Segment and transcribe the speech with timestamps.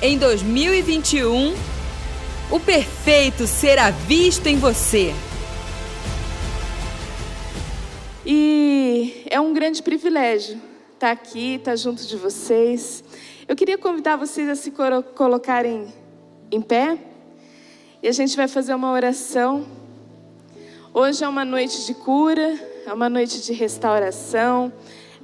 [0.00, 1.56] Em 2021,
[2.52, 5.12] o perfeito será visto em você.
[8.24, 10.60] E é um grande privilégio
[10.94, 13.02] estar aqui, estar junto de vocês.
[13.48, 14.72] Eu queria convidar vocês a se
[15.16, 15.92] colocarem
[16.52, 16.96] em pé
[18.00, 19.66] e a gente vai fazer uma oração.
[20.94, 22.56] Hoje é uma noite de cura,
[22.86, 24.72] é uma noite de restauração,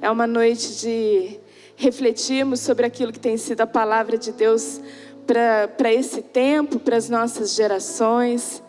[0.01, 1.39] é uma noite de
[1.75, 4.81] refletirmos sobre aquilo que tem sido a palavra de Deus
[5.25, 8.61] para esse tempo, para as nossas gerações.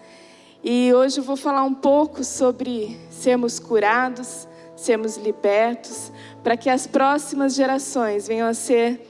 [0.65, 6.11] E hoje eu vou falar um pouco sobre sermos curados, sermos libertos,
[6.43, 9.01] para que as próximas gerações venham a ser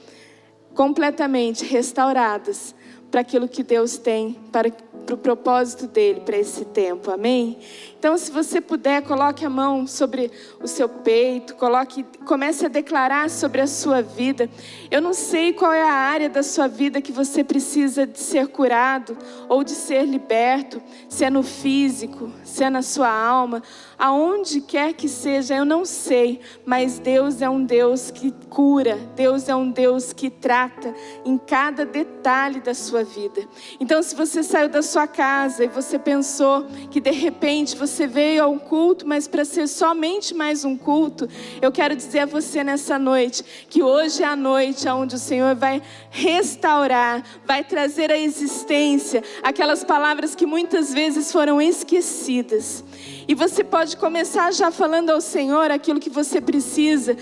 [0.75, 2.75] completamente restauradas
[3.11, 4.71] para aquilo que Deus tem para
[5.07, 7.59] para o propósito dele para esse tempo, amém?
[7.97, 13.31] Então, se você puder, coloque a mão sobre o seu peito, coloque, comece a declarar
[13.31, 14.51] sobre a sua vida.
[14.91, 18.49] Eu não sei qual é a área da sua vida que você precisa de ser
[18.49, 19.17] curado
[19.49, 23.63] ou de ser liberto, se é no físico, se é na sua alma,
[23.99, 29.49] aonde quer que seja, eu não sei, mas Deus é um Deus que cura, Deus
[29.49, 30.93] é um Deus que trata
[31.25, 33.47] em cada detalhe da sua vida.
[33.79, 38.45] Então, se você saiu da sua casa e você pensou que de repente você veio
[38.45, 41.29] a um culto, mas para ser somente mais um culto,
[41.61, 45.55] eu quero dizer a você nessa noite que hoje é a noite onde o Senhor
[45.55, 52.85] vai restaurar, vai trazer à existência aquelas palavras que muitas vezes foram esquecidas.
[53.29, 57.17] E você pode começar já falando ao Senhor aquilo que você precisa,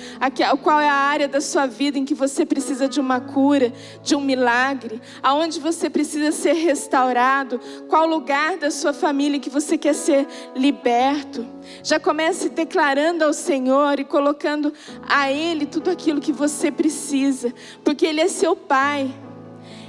[0.63, 4.15] qual é a área da sua vida em que você precisa de uma cura, de
[4.15, 9.95] um milagre, aonde você precisa ser restaurado, qual lugar da sua família que você quer
[9.95, 11.47] ser liberto.
[11.83, 14.73] Já comece declarando ao Senhor e colocando
[15.09, 19.13] a Ele tudo aquilo que você precisa, porque Ele é seu Pai.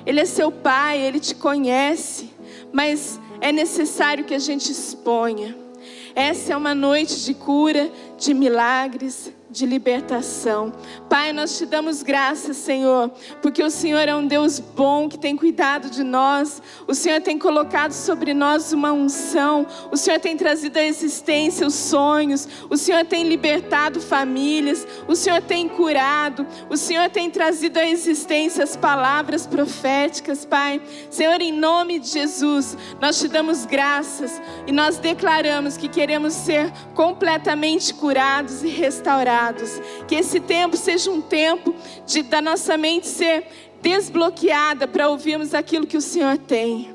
[0.06, 2.32] Ele é seu Pai, Ele te conhece,
[2.72, 5.58] mas é necessário que a gente exponha.
[6.16, 10.74] Essa é uma noite de cura, de milagres, de libertação.
[11.10, 13.10] Pai, nós te damos graças, Senhor,
[13.42, 16.62] porque o Senhor é um Deus bom que tem cuidado de nós.
[16.86, 19.66] O Senhor tem colocado sobre nós uma unção.
[19.90, 22.48] O Senhor tem trazido à existência os sonhos.
[22.70, 24.86] O Senhor tem libertado famílias.
[25.08, 26.46] O Senhor tem curado.
[26.70, 30.82] O Senhor tem trazido à existência as palavras proféticas, Pai.
[31.10, 36.70] Senhor, em nome de Jesus, nós te damos graças e nós declaramos que queremos ser
[36.94, 39.45] completamente curados e restaurados
[40.08, 41.76] que esse tempo seja um tempo
[42.06, 43.48] de, da nossa mente ser
[43.82, 46.94] desbloqueada para ouvirmos aquilo que o Senhor tem.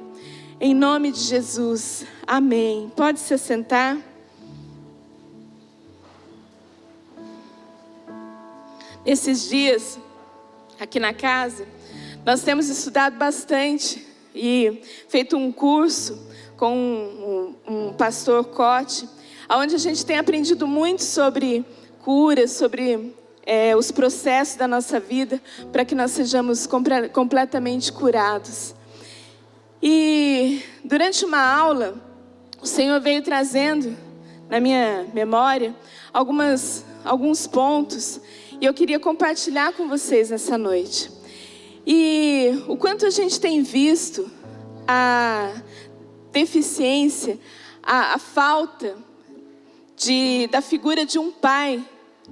[0.61, 2.05] Em nome de Jesus.
[2.27, 2.93] Amém.
[2.97, 3.97] Pode se sentar.
[9.07, 9.99] Esses dias,
[10.79, 11.67] aqui na casa,
[12.25, 16.21] nós temos estudado bastante e feito um curso
[16.57, 19.09] com um, um, um pastor Cote,
[19.49, 21.65] onde a gente tem aprendido muito sobre
[22.11, 23.15] cura, sobre
[23.47, 25.41] é, os processos da nossa vida,
[25.71, 26.67] para que nós sejamos
[27.13, 28.75] completamente curados.
[29.81, 31.95] E durante uma aula,
[32.61, 33.97] o Senhor veio trazendo
[34.49, 35.73] na minha memória
[36.13, 38.21] algumas, alguns pontos
[38.61, 41.13] e eu queria compartilhar com vocês nessa noite.
[41.87, 44.29] E o quanto a gente tem visto
[44.85, 45.63] a
[46.33, 47.39] deficiência,
[47.81, 48.97] a, a falta
[49.97, 51.81] de, da figura de um pai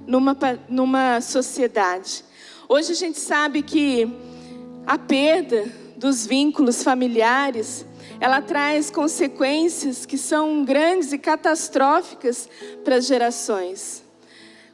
[0.05, 0.37] numa,
[0.67, 2.23] numa sociedade.
[2.67, 4.11] Hoje a gente sabe que
[4.85, 5.65] a perda
[5.95, 7.85] dos vínculos familiares,
[8.19, 12.49] ela traz consequências que são grandes e catastróficas
[12.83, 14.03] para as gerações.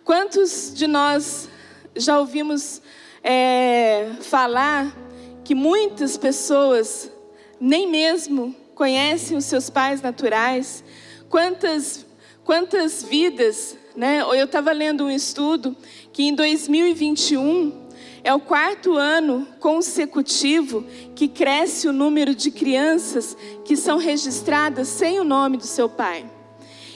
[0.03, 1.49] Quantos de nós
[1.95, 2.81] já ouvimos
[3.23, 4.95] é, falar
[5.43, 7.11] que muitas pessoas
[7.59, 10.83] nem mesmo conhecem os seus pais naturais?
[11.29, 12.05] Quantas
[12.45, 14.21] Quantas vidas, né?
[14.21, 15.75] Eu estava lendo um estudo
[16.11, 17.85] que em 2021
[18.23, 20.83] é o quarto ano consecutivo
[21.15, 26.29] que cresce o número de crianças que são registradas sem o nome do seu pai.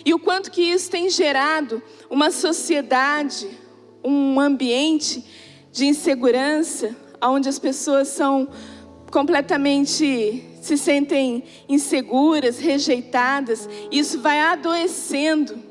[0.04, 3.48] E o quanto que isso tem gerado uma sociedade,
[4.04, 5.24] um ambiente
[5.72, 8.48] de insegurança, onde as pessoas são
[9.12, 15.69] completamente se sentem inseguras, rejeitadas, isso vai adoecendo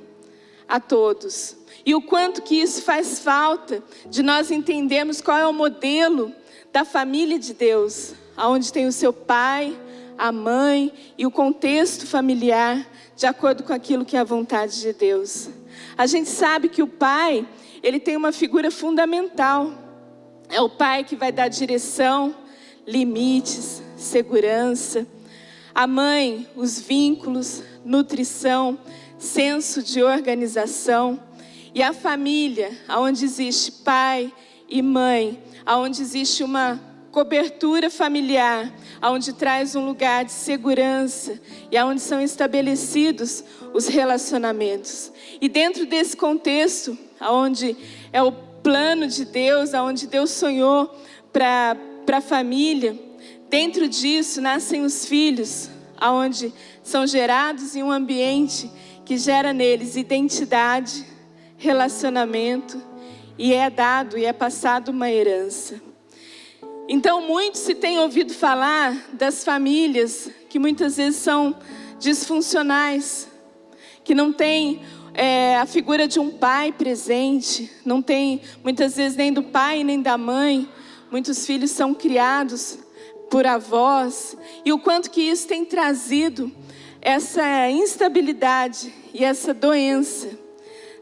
[0.68, 1.56] a todos.
[1.84, 6.32] E o quanto que isso faz falta de nós entendermos qual é o modelo
[6.72, 9.76] da família de Deus, aonde tem o seu pai,
[10.18, 12.86] a mãe e o contexto familiar
[13.16, 15.48] de acordo com aquilo que é a vontade de Deus.
[15.96, 17.46] A gente sabe que o pai,
[17.82, 19.72] ele tem uma figura fundamental.
[20.48, 22.34] É o pai que vai dar direção,
[22.86, 25.06] limites, segurança.
[25.74, 28.78] A mãe, os vínculos, nutrição,
[29.18, 31.20] senso de organização.
[31.74, 34.32] E a família, onde existe pai
[34.68, 36.80] e mãe, onde existe uma
[37.10, 38.72] cobertura familiar,
[39.02, 43.42] onde traz um lugar de segurança e aonde são estabelecidos
[43.72, 45.10] os relacionamentos.
[45.40, 47.76] E dentro desse contexto, onde
[48.12, 48.32] é o
[48.62, 50.94] plano de Deus, aonde Deus sonhou
[51.32, 51.76] para
[52.12, 52.98] a família,
[53.48, 58.70] dentro disso nascem os filhos, aonde são gerados em um ambiente
[59.08, 61.02] que gera neles identidade,
[61.56, 62.78] relacionamento
[63.38, 65.80] e é dado e é passado uma herança.
[66.86, 71.56] Então, muito se tem ouvido falar das famílias que muitas vezes são
[71.98, 73.26] disfuncionais,
[74.04, 74.82] que não têm
[75.14, 80.02] é, a figura de um pai presente, não tem muitas vezes nem do pai nem
[80.02, 80.68] da mãe.
[81.10, 82.78] Muitos filhos são criados
[83.30, 86.52] por avós, e o quanto que isso tem trazido
[87.00, 90.28] essa instabilidade e essa doença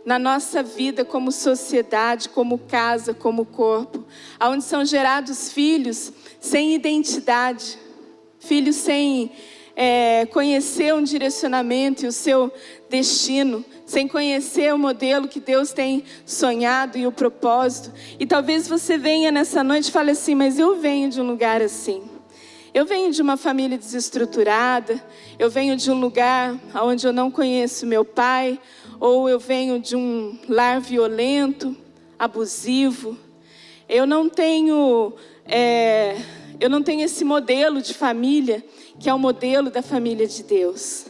[0.05, 4.05] na nossa vida como sociedade, como casa, como corpo,
[4.39, 7.77] aonde são gerados filhos sem identidade,
[8.39, 9.33] filhos sem
[9.75, 12.53] é, conhecer um direcionamento e o seu
[12.89, 17.93] destino, sem conhecer o modelo que Deus tem sonhado e o propósito.
[18.19, 21.61] E talvez você venha nessa noite e fale assim: Mas eu venho de um lugar
[21.61, 22.16] assim.
[22.77, 25.03] Eu venho de uma família desestruturada,
[25.39, 28.61] eu venho de um lugar onde eu não conheço meu pai,
[29.01, 31.75] ou eu venho de um lar violento,
[32.19, 33.17] abusivo.
[33.89, 35.15] Eu não tenho,
[35.47, 36.19] é,
[36.61, 38.63] eu não tenho esse modelo de família
[39.01, 41.07] que é o modelo da família de Deus.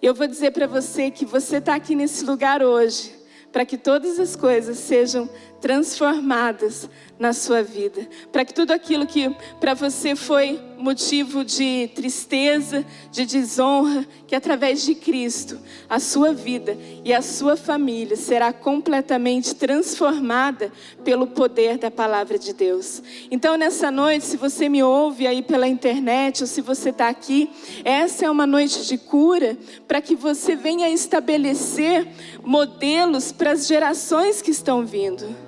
[0.00, 3.12] Eu vou dizer para você que você está aqui nesse lugar hoje
[3.52, 5.28] para que todas as coisas sejam
[5.60, 6.88] transformadas
[7.18, 13.26] na sua vida, para que tudo aquilo que para você foi motivo de tristeza, de
[13.26, 15.58] desonra, que através de Cristo
[15.88, 20.70] a sua vida e a sua família será completamente transformada
[21.04, 23.02] pelo poder da palavra de Deus.
[23.30, 27.50] Então nessa noite, se você me ouve aí pela internet ou se você está aqui,
[27.84, 29.58] essa é uma noite de cura
[29.88, 32.06] para que você venha estabelecer
[32.44, 35.47] modelos para as gerações que estão vindo.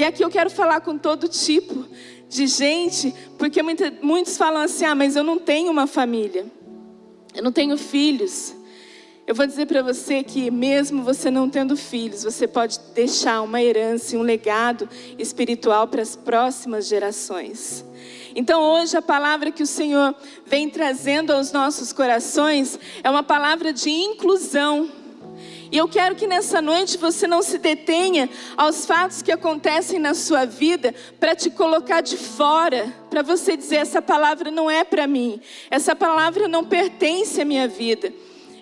[0.00, 1.84] E aqui eu quero falar com todo tipo
[2.26, 3.60] de gente, porque
[4.00, 6.46] muitos falam assim: ah, mas eu não tenho uma família,
[7.34, 8.56] eu não tenho filhos.
[9.26, 13.62] Eu vou dizer para você que, mesmo você não tendo filhos, você pode deixar uma
[13.62, 14.88] herança e um legado
[15.18, 17.84] espiritual para as próximas gerações.
[18.34, 20.14] Então, hoje, a palavra que o Senhor
[20.46, 24.90] vem trazendo aos nossos corações é uma palavra de inclusão.
[25.72, 30.14] E eu quero que nessa noite você não se detenha aos fatos que acontecem na
[30.14, 35.06] sua vida para te colocar de fora, para você dizer: essa palavra não é para
[35.06, 35.40] mim,
[35.70, 38.12] essa palavra não pertence à minha vida.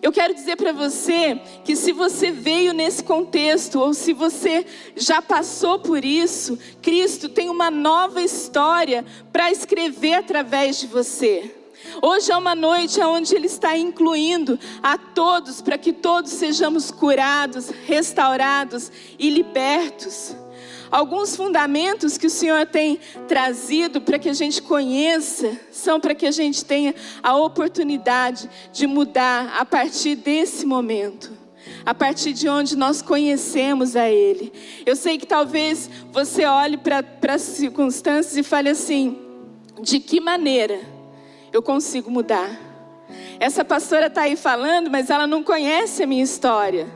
[0.01, 4.65] Eu quero dizer para você que se você veio nesse contexto, ou se você
[4.95, 11.58] já passou por isso, Cristo tem uma nova história para escrever através de você.
[12.03, 17.71] Hoje é uma noite onde Ele está incluindo a todos, para que todos sejamos curados,
[17.87, 20.37] restaurados e libertos.
[20.91, 26.27] Alguns fundamentos que o Senhor tem trazido para que a gente conheça são para que
[26.27, 31.37] a gente tenha a oportunidade de mudar a partir desse momento
[31.85, 34.53] a partir de onde nós conhecemos a Ele.
[34.85, 37.05] Eu sei que talvez você olhe para
[37.35, 39.19] as circunstâncias e fale assim:
[39.81, 40.81] de que maneira
[41.59, 42.51] eu consigo mudar.
[43.41, 46.87] Essa pastora está aí falando, mas ela não conhece a minha história.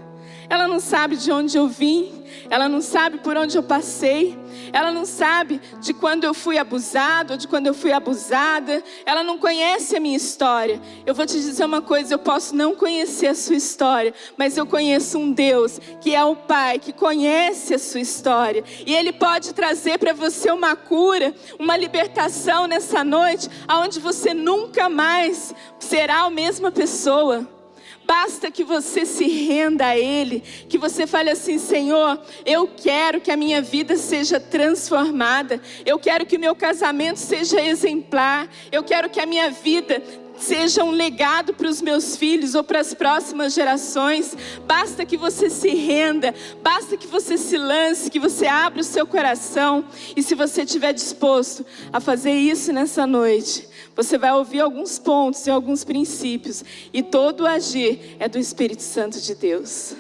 [0.52, 2.12] Ela não sabe de onde eu vim,
[2.50, 4.38] ela não sabe por onde eu passei,
[4.71, 9.38] ela não sabe de quando eu fui abusado de quando eu fui abusada, ela não
[9.38, 10.78] conhece a minha história.
[11.06, 14.66] Eu vou te dizer uma coisa: eu posso não conhecer a sua história, mas eu
[14.66, 19.54] conheço um Deus que é o Pai, que conhece a sua história, e Ele pode
[19.54, 26.30] trazer para você uma cura, uma libertação nessa noite, aonde você nunca mais será a
[26.30, 27.62] mesma pessoa.
[28.06, 33.30] Basta que você se renda a Ele, que você fale assim: Senhor, eu quero que
[33.30, 39.09] a minha vida seja transformada, eu quero que o meu casamento seja exemplar, eu quero
[39.09, 40.02] que a minha vida
[40.43, 44.37] seja um legado para os meus filhos ou para as próximas gerações.
[44.67, 49.07] Basta que você se renda, basta que você se lance, que você abra o seu
[49.07, 49.85] coração.
[50.17, 55.47] E se você estiver disposto a fazer isso nessa noite, você vai ouvir alguns pontos
[55.47, 59.95] e alguns princípios, e todo agir é do Espírito Santo de Deus.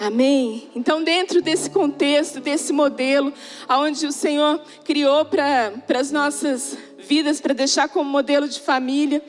[0.00, 0.70] Amém?
[0.74, 3.34] Então, dentro desse contexto, desse modelo,
[3.68, 6.74] onde o Senhor criou para as nossas
[7.10, 9.20] vidas para deixar como modelo de família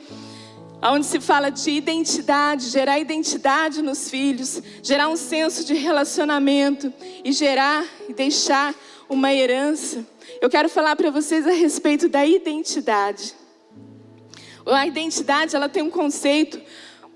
[0.84, 6.92] onde se fala de identidade, gerar identidade nos filhos, gerar um senso de relacionamento
[7.24, 8.72] e gerar e deixar
[9.08, 10.06] uma herança.
[10.40, 13.34] Eu quero falar para vocês a respeito da identidade.
[14.64, 16.60] A identidade, ela tem um conceito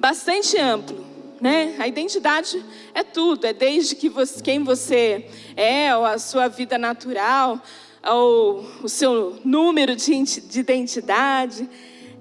[0.00, 1.04] bastante amplo,
[1.40, 1.76] né?
[1.78, 2.60] A identidade
[2.92, 7.60] é tudo, é desde que você, quem você é, ou a sua vida natural,
[8.08, 11.68] ou o seu número de, de identidade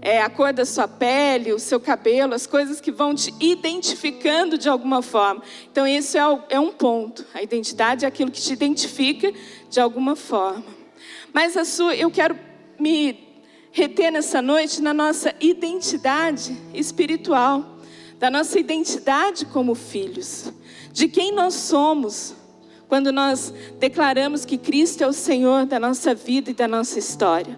[0.05, 4.55] é, a cor da sua pele, o seu cabelo, as coisas que vão te identificando
[4.55, 5.41] de alguma forma.
[5.71, 7.25] Então, isso é, é um ponto.
[7.33, 9.33] A identidade é aquilo que te identifica
[9.67, 10.63] de alguma forma.
[11.33, 12.37] Mas a sua, eu quero
[12.79, 13.17] me
[13.71, 17.79] reter nessa noite na nossa identidade espiritual,
[18.19, 20.53] da nossa identidade como filhos,
[20.93, 22.35] de quem nós somos
[22.87, 27.57] quando nós declaramos que Cristo é o Senhor da nossa vida e da nossa história.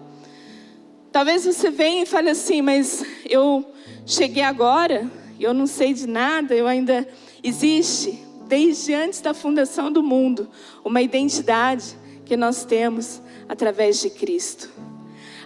[1.12, 3.64] Talvez você venha e fale assim, mas eu
[4.06, 7.06] cheguei agora, eu não sei de nada, eu ainda
[7.42, 10.48] existe desde antes da fundação do mundo
[10.84, 14.70] uma identidade que nós temos através de Cristo.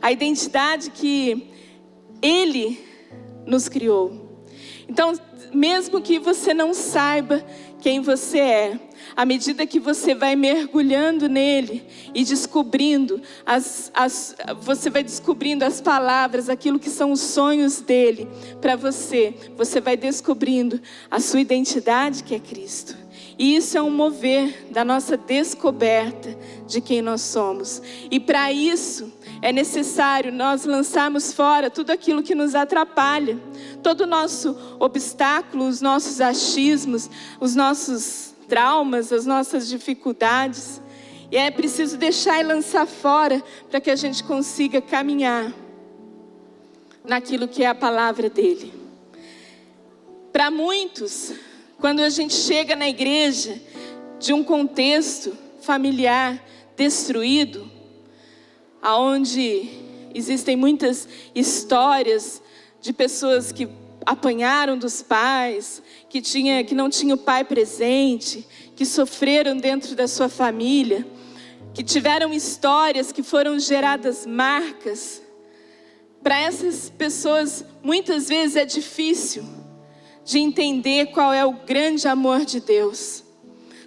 [0.01, 1.51] A identidade que
[2.21, 2.79] ele
[3.47, 4.41] nos criou.
[4.89, 5.13] Então,
[5.53, 7.45] mesmo que você não saiba
[7.81, 8.81] quem você é,
[9.17, 15.81] à medida que você vai mergulhando nele e descobrindo, as, as, você vai descobrindo as
[15.81, 18.29] palavras, aquilo que são os sonhos dele
[18.61, 22.97] para você, você vai descobrindo a sua identidade que é Cristo.
[23.39, 27.83] E isso é um mover da nossa descoberta de quem nós somos.
[28.11, 33.39] E para isso, é necessário nós lançarmos fora tudo aquilo que nos atrapalha,
[33.83, 40.79] todo o nosso obstáculo, os nossos achismos, os nossos traumas, as nossas dificuldades.
[41.31, 45.51] E é preciso deixar e lançar fora para que a gente consiga caminhar
[47.03, 48.71] naquilo que é a palavra dele.
[50.31, 51.33] Para muitos,
[51.79, 53.59] quando a gente chega na igreja
[54.21, 56.39] de um contexto familiar
[56.77, 57.67] destruído,
[58.83, 59.67] aonde
[60.15, 62.43] existem muitas histórias
[62.83, 63.67] de pessoas que
[64.05, 65.83] apanharam dos pais,
[66.13, 71.07] que, tinha, que não tinha o pai presente, que sofreram dentro da sua família,
[71.73, 75.23] que tiveram histórias que foram geradas marcas.
[76.23, 79.43] Para essas pessoas, muitas vezes é difícil
[80.23, 83.25] de entender qual é o grande amor de Deus,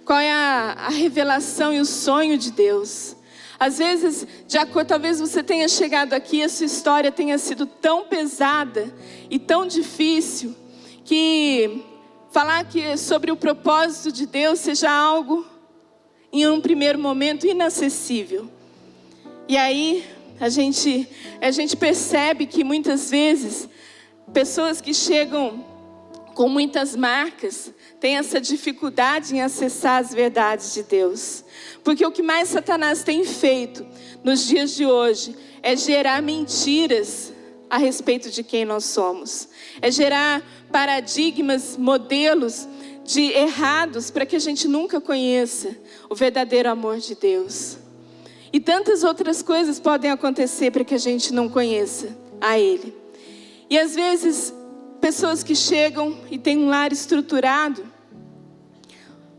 [0.04, 3.14] qual é a, a revelação e o sonho de Deus.
[3.56, 8.06] Às vezes, de acordo, talvez você tenha chegado aqui, a sua história tenha sido tão
[8.06, 8.92] pesada
[9.30, 10.56] e tão difícil
[11.04, 11.94] que
[12.36, 15.46] falar que sobre o propósito de Deus seja algo
[16.30, 18.46] em um primeiro momento inacessível.
[19.48, 20.04] E aí
[20.38, 21.08] a gente
[21.40, 23.66] a gente percebe que muitas vezes
[24.34, 25.64] pessoas que chegam
[26.34, 31.42] com muitas marcas têm essa dificuldade em acessar as verdades de Deus.
[31.82, 33.86] Porque o que mais Satanás tem feito
[34.22, 37.32] nos dias de hoje é gerar mentiras
[37.68, 39.48] a respeito de quem nós somos,
[39.80, 42.66] é gerar paradigmas, modelos
[43.04, 45.76] de errados para que a gente nunca conheça
[46.10, 47.78] o verdadeiro amor de Deus.
[48.52, 52.94] E tantas outras coisas podem acontecer para que a gente não conheça a Ele.
[53.68, 54.52] E às vezes,
[55.00, 57.84] pessoas que chegam e têm um lar estruturado,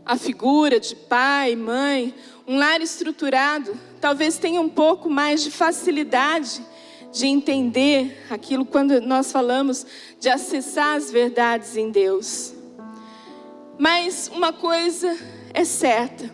[0.04, 2.14] a figura de pai, mãe,
[2.46, 6.62] um lar estruturado, talvez tenha um pouco mais de facilidade
[7.12, 9.86] de entender aquilo quando nós falamos
[10.20, 12.54] de acessar as verdades em Deus.
[13.78, 15.16] Mas uma coisa
[15.54, 16.30] é certa: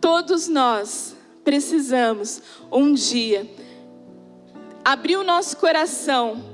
[0.00, 3.48] todos nós precisamos um dia
[4.84, 6.44] abrir o nosso coração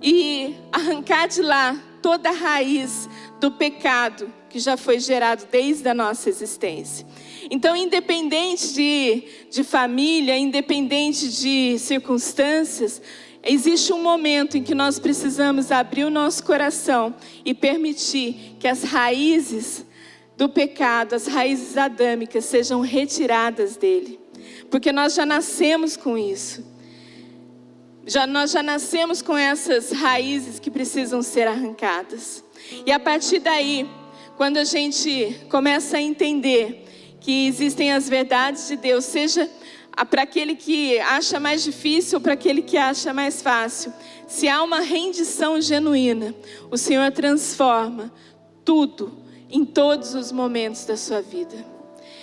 [0.00, 3.08] e arrancar de lá toda a raiz
[3.40, 7.06] do pecado que já foi gerado desde a nossa existência.
[7.50, 13.00] Então, independente de, de família, independente de circunstâncias,
[13.42, 17.14] existe um momento em que nós precisamos abrir o nosso coração
[17.44, 19.86] e permitir que as raízes
[20.36, 24.20] do pecado, as raízes adâmicas, sejam retiradas dele.
[24.70, 26.64] Porque nós já nascemos com isso.
[28.06, 32.44] Já, nós já nascemos com essas raízes que precisam ser arrancadas.
[32.86, 33.88] E a partir daí,
[34.36, 36.87] quando a gente começa a entender
[37.28, 39.50] que existem as verdades de Deus, seja
[40.08, 43.92] para aquele que acha mais difícil ou para aquele que acha mais fácil,
[44.26, 46.34] se há uma rendição genuína,
[46.70, 48.10] o Senhor transforma
[48.64, 49.12] tudo
[49.50, 51.54] em todos os momentos da sua vida.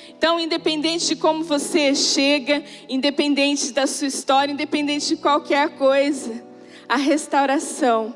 [0.10, 6.44] Então, independente de como você chega, independente da sua história, independente de qualquer coisa,
[6.90, 8.12] a restauração,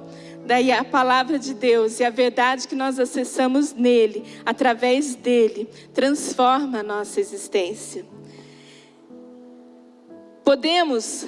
[0.49, 6.79] daí a palavra de Deus e a verdade que nós acessamos nele, através dele, transforma
[6.79, 8.03] a nossa existência.
[10.43, 11.27] Podemos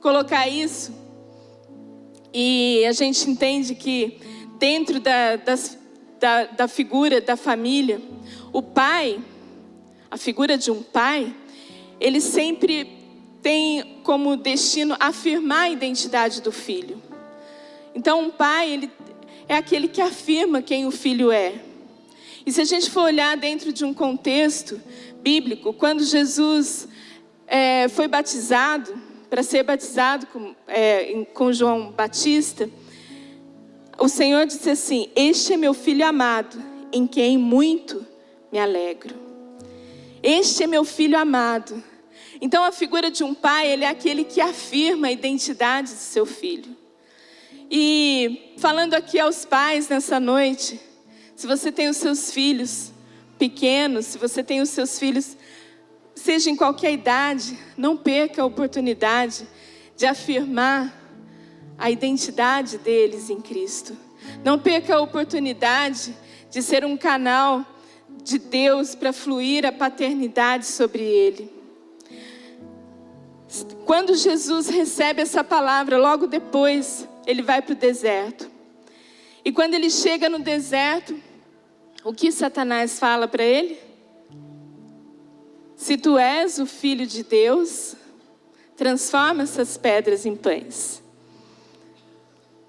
[0.00, 0.94] colocar isso
[2.32, 4.20] e a gente entende que
[4.60, 5.76] dentro da, das,
[6.20, 8.00] da, da figura da família,
[8.52, 9.18] o pai,
[10.08, 11.34] a figura de um pai,
[11.98, 12.96] ele sempre
[13.42, 17.10] tem como destino afirmar a identidade do filho.
[17.94, 18.90] Então, um pai, ele
[19.48, 21.54] é aquele que afirma quem o filho é.
[22.44, 24.80] E se a gente for olhar dentro de um contexto
[25.22, 26.88] bíblico, quando Jesus
[27.46, 28.92] é, foi batizado,
[29.30, 32.68] para ser batizado com, é, com João Batista,
[33.98, 38.06] o Senhor disse assim: Este é meu filho amado, em quem muito
[38.50, 39.14] me alegro.
[40.22, 41.82] Este é meu filho amado.
[42.40, 46.26] Então, a figura de um pai, ele é aquele que afirma a identidade de seu
[46.26, 46.76] filho.
[47.74, 50.78] E falando aqui aos pais nessa noite,
[51.34, 52.92] se você tem os seus filhos
[53.38, 55.38] pequenos, se você tem os seus filhos
[56.14, 59.48] seja em qualquer idade, não perca a oportunidade
[59.96, 60.94] de afirmar
[61.78, 63.96] a identidade deles em Cristo.
[64.44, 66.14] Não perca a oportunidade
[66.50, 67.64] de ser um canal
[68.22, 71.50] de Deus para fluir a paternidade sobre ele.
[73.86, 78.50] Quando Jesus recebe essa palavra, logo depois, ele vai para o deserto.
[79.44, 81.20] E quando ele chega no deserto,
[82.04, 83.78] o que Satanás fala para ele?
[85.76, 87.96] Se tu és o filho de Deus,
[88.76, 91.02] transforma essas pedras em pães.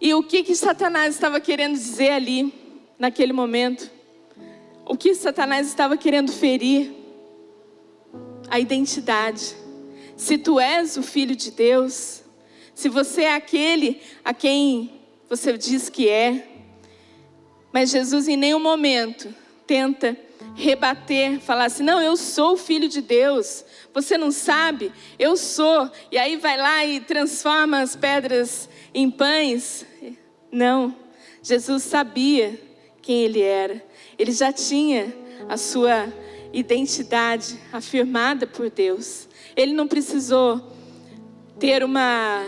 [0.02, 2.54] E o que que Satanás estava querendo dizer ali,
[2.98, 3.90] naquele momento?
[4.86, 6.92] O que Satanás estava querendo ferir?
[8.50, 9.56] A identidade.
[10.18, 12.23] Se tu és o filho de Deus,
[12.84, 14.92] se você é aquele a quem
[15.30, 16.46] você diz que é,
[17.72, 19.34] mas Jesus em nenhum momento
[19.66, 20.18] tenta
[20.54, 25.90] rebater, falar assim: não, eu sou o filho de Deus, você não sabe, eu sou,
[26.12, 29.86] e aí vai lá e transforma as pedras em pães.
[30.52, 30.94] Não,
[31.42, 32.60] Jesus sabia
[33.02, 33.82] quem ele era,
[34.20, 35.16] ele já tinha
[35.48, 36.12] a sua
[36.52, 40.62] identidade afirmada por Deus, ele não precisou
[41.58, 42.44] ter uma,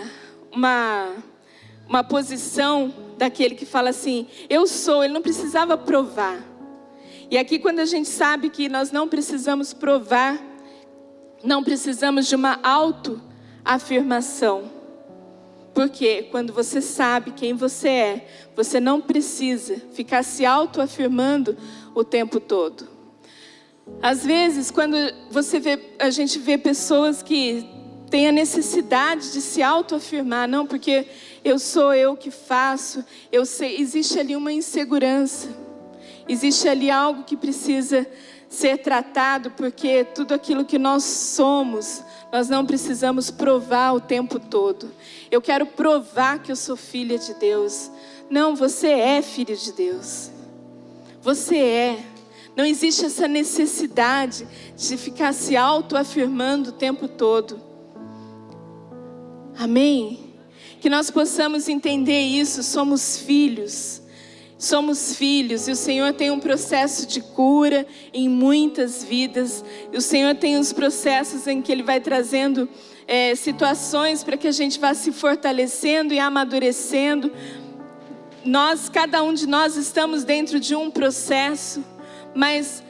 [0.55, 1.13] uma,
[1.87, 6.41] uma posição daquele que fala assim: eu sou, ele não precisava provar.
[7.29, 10.39] E aqui, quando a gente sabe que nós não precisamos provar,
[11.43, 14.73] não precisamos de uma autoafirmação.
[15.73, 21.57] Porque quando você sabe quem você é, você não precisa ficar se autoafirmando
[21.93, 22.87] o tempo todo.
[24.01, 24.95] Às vezes, quando
[25.29, 27.74] você vê, a gente vê pessoas que
[28.09, 31.07] têm a necessidade de se autoafirmar, não, porque
[31.43, 35.49] eu sou eu que faço, eu sei, existe ali uma insegurança.
[36.27, 38.07] Existe ali algo que precisa
[38.49, 44.91] ser tratado, porque tudo aquilo que nós somos, nós não precisamos provar o tempo todo.
[45.29, 47.91] Eu quero provar que eu sou filha de Deus.
[48.29, 50.31] Não, você é filho de Deus.
[51.21, 51.99] Você é.
[52.55, 57.64] Não existe essa necessidade de ficar se autoafirmando o tempo todo.
[59.57, 60.33] Amém?
[60.81, 64.01] Que nós possamos entender isso, somos filhos.
[64.57, 69.63] Somos filhos e o Senhor tem um processo de cura em muitas vidas.
[69.91, 72.69] E o Senhor tem os processos em que Ele vai trazendo
[73.05, 77.31] é, situações para que a gente vá se fortalecendo e amadurecendo.
[78.45, 81.83] Nós, cada um de nós, estamos dentro de um processo,
[82.33, 82.81] mas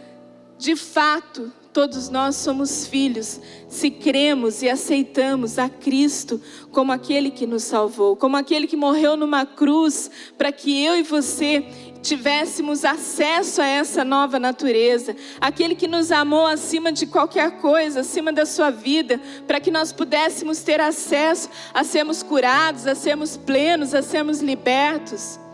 [0.57, 6.39] de fato, todos nós somos filhos, se cremos e aceitamos a Cristo
[6.71, 11.03] como aquele que nos salvou, como aquele que morreu numa cruz para que eu e
[11.03, 11.65] você
[12.01, 18.31] tivéssemos acesso a essa nova natureza, aquele que nos amou acima de qualquer coisa, acima
[18.31, 23.93] da sua vida, para que nós pudéssemos ter acesso a sermos curados, a sermos plenos,
[23.93, 25.44] a sermos libertos.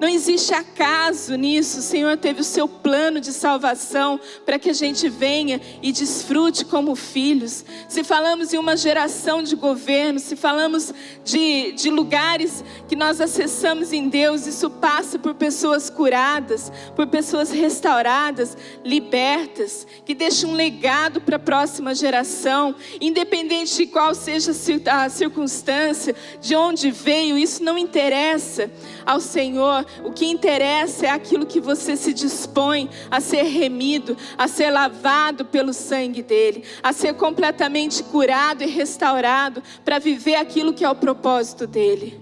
[0.00, 1.80] Não existe acaso nisso.
[1.80, 6.64] O Senhor teve o seu plano de salvação para que a gente venha e desfrute
[6.64, 7.64] como filhos.
[7.88, 13.92] Se falamos em uma geração de governo, se falamos de, de lugares que nós acessamos
[13.92, 21.20] em Deus, isso passa por pessoas curadas, por pessoas restauradas, libertas, que deixam um legado
[21.20, 24.52] para a próxima geração, independente de qual seja
[24.92, 28.70] a circunstância, de onde veio, isso não interessa
[29.04, 34.46] ao Senhor o que interessa é aquilo que você se dispõe a ser remido, a
[34.46, 40.84] ser lavado pelo sangue dele, a ser completamente curado e restaurado para viver aquilo que
[40.84, 42.20] é o propósito dele.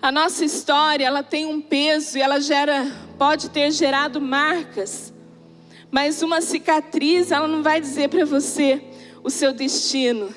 [0.00, 2.86] A nossa história, ela tem um peso e ela gera,
[3.18, 5.12] pode ter gerado marcas.
[5.90, 8.82] Mas uma cicatriz, ela não vai dizer para você
[9.24, 10.32] o seu destino.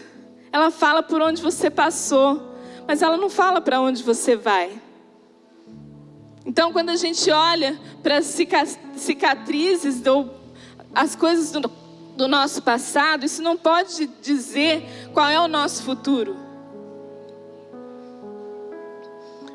[0.52, 2.56] Ela fala por onde você passou,
[2.88, 4.72] mas ela não fala para onde você vai.
[6.46, 8.38] Então, quando a gente olha para as
[8.96, 10.34] cicatrizes ou
[10.94, 11.70] as coisas do,
[12.16, 16.36] do nosso passado, isso não pode dizer qual é o nosso futuro.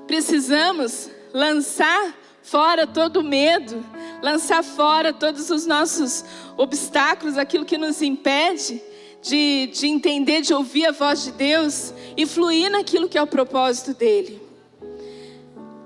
[0.06, 3.84] Precisamos lançar fora todo medo,
[4.22, 6.24] lançar fora todos os nossos
[6.56, 8.80] obstáculos, aquilo que nos impede
[9.22, 13.26] de, de entender, de ouvir a voz de Deus e fluir naquilo que é o
[13.26, 14.40] propósito dele.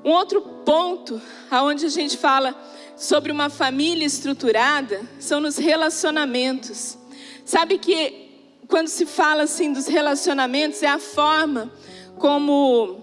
[0.04, 1.18] Um outro ponto
[1.50, 2.54] aonde a gente fala
[2.94, 6.98] sobre uma família estruturada são nos relacionamentos.
[7.42, 8.28] Sabe que
[8.68, 11.72] quando se fala assim dos relacionamentos é a forma
[12.18, 13.02] como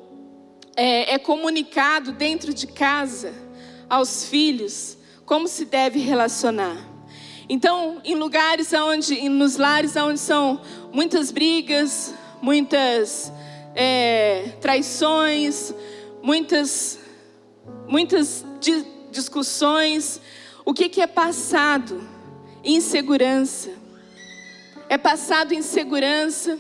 [0.76, 3.34] é, é comunicado dentro de casa
[3.90, 6.78] aos filhos como se deve relacionar.
[7.50, 10.62] Então, em lugares onde, nos lares onde são
[10.94, 13.34] muitas brigas, muitas
[13.74, 15.74] é, traições,
[16.22, 17.00] muitas,
[17.88, 18.46] muitas
[19.12, 20.20] discussões,
[20.64, 22.02] o que, que é passado?
[22.64, 23.72] Insegurança.
[24.88, 26.60] É passado insegurança,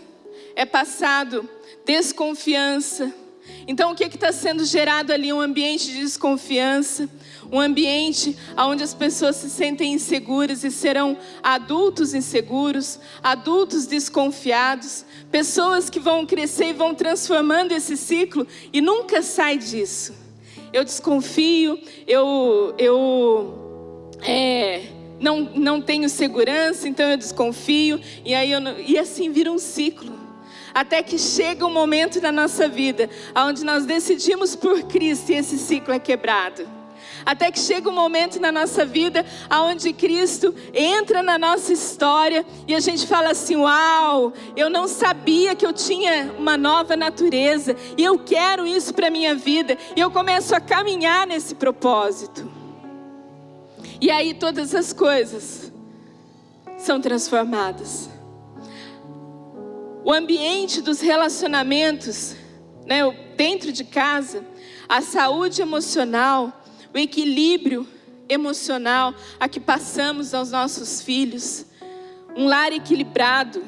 [0.56, 1.48] é passado
[1.86, 3.13] desconfiança.
[3.68, 5.32] Então, o que está sendo gerado ali?
[5.32, 7.10] Um ambiente de desconfiança,
[7.52, 15.89] um ambiente onde as pessoas se sentem inseguras e serão adultos inseguros, adultos desconfiados, pessoas
[15.89, 20.25] que vão crescer e vão transformando esse ciclo e nunca sai disso.
[20.76, 24.82] Eu desconfio, eu, eu é,
[25.18, 30.14] não, não tenho segurança, então eu desconfio, e, aí eu e assim vira um ciclo
[30.74, 35.58] até que chega um momento na nossa vida onde nós decidimos por Cristo e esse
[35.58, 36.68] ciclo é quebrado.
[37.26, 42.76] Até que chega um momento na nossa vida onde Cristo entra na nossa história e
[42.76, 48.04] a gente fala assim: Uau, eu não sabia que eu tinha uma nova natureza e
[48.04, 49.76] eu quero isso para minha vida.
[49.96, 52.48] E eu começo a caminhar nesse propósito.
[54.00, 55.72] E aí todas as coisas
[56.78, 58.08] são transformadas.
[60.04, 62.36] O ambiente dos relacionamentos,
[62.86, 63.02] né,
[63.36, 64.46] dentro de casa,
[64.88, 66.54] a saúde emocional,
[66.95, 67.86] o equilíbrio
[68.29, 71.65] emocional a que passamos aos nossos filhos.
[72.38, 73.62] Um lar equilibrado,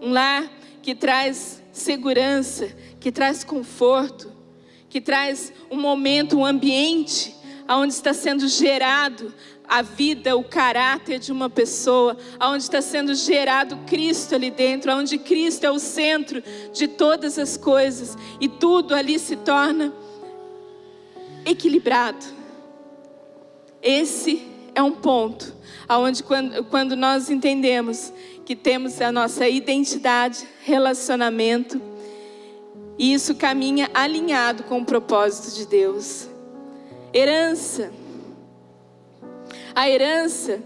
[0.00, 0.50] um lar
[0.82, 4.32] que traz segurança, que traz conforto,
[4.88, 7.36] que traz um momento, um ambiente
[7.68, 9.32] onde está sendo gerado
[9.68, 15.18] a vida, o caráter de uma pessoa, onde está sendo gerado Cristo ali dentro, onde
[15.18, 16.42] Cristo é o centro
[16.74, 19.92] de todas as coisas e tudo ali se torna
[21.46, 22.39] equilibrado.
[23.82, 25.54] Esse é um ponto
[25.88, 28.12] aonde quando, quando nós entendemos
[28.44, 31.80] que temos a nossa identidade, relacionamento,
[32.98, 36.28] e isso caminha alinhado com o propósito de Deus.
[37.14, 37.92] Herança.
[39.74, 40.62] A herança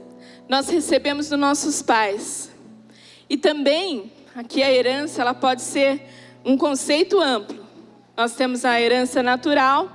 [0.49, 2.51] nós recebemos dos nossos pais.
[3.31, 6.03] E também, aqui a herança, ela pode ser
[6.45, 7.65] um conceito amplo.
[8.17, 9.91] Nós temos a herança natural,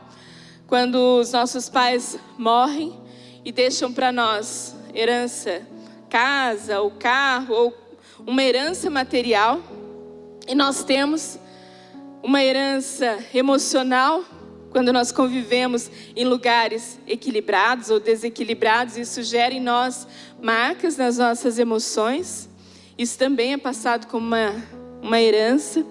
[0.65, 2.98] quando os nossos pais morrem,
[3.43, 5.61] e deixam para nós herança,
[6.09, 7.77] casa, ou carro, ou
[8.25, 9.61] uma herança material.
[10.47, 11.39] E nós temos
[12.21, 14.23] uma herança emocional,
[14.71, 20.07] quando nós convivemos em lugares equilibrados ou desequilibrados, isso gera em nós
[20.41, 22.47] marcas nas nossas emoções.
[22.97, 24.63] Isso também é passado como uma,
[25.01, 25.83] uma herança.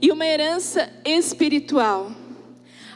[0.00, 2.10] E uma herança espiritual,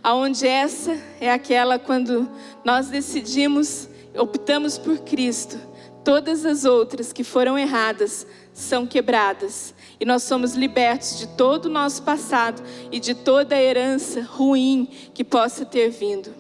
[0.02, 2.28] aonde essa é aquela quando
[2.64, 3.88] nós decidimos
[4.18, 5.58] optamos por Cristo,
[6.04, 11.70] todas as outras que foram erradas são quebradas e nós somos libertos de todo o
[11.70, 16.34] nosso passado e de toda a herança ruim que possa ter vindo,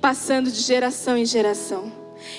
[0.00, 1.92] passando de geração em geração.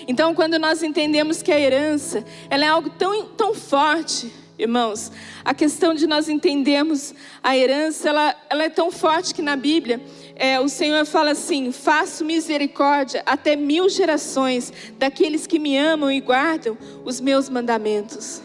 [0.08, 5.12] Então, quando nós entendemos que a herança ela é algo tão, tão forte, irmãos,
[5.44, 10.02] a questão de nós entendermos a herança, ela, ela é tão forte que na Bíblia
[10.40, 16.22] é, o Senhor fala assim: faço misericórdia até mil gerações daqueles que me amam e
[16.22, 18.42] guardam os meus mandamentos.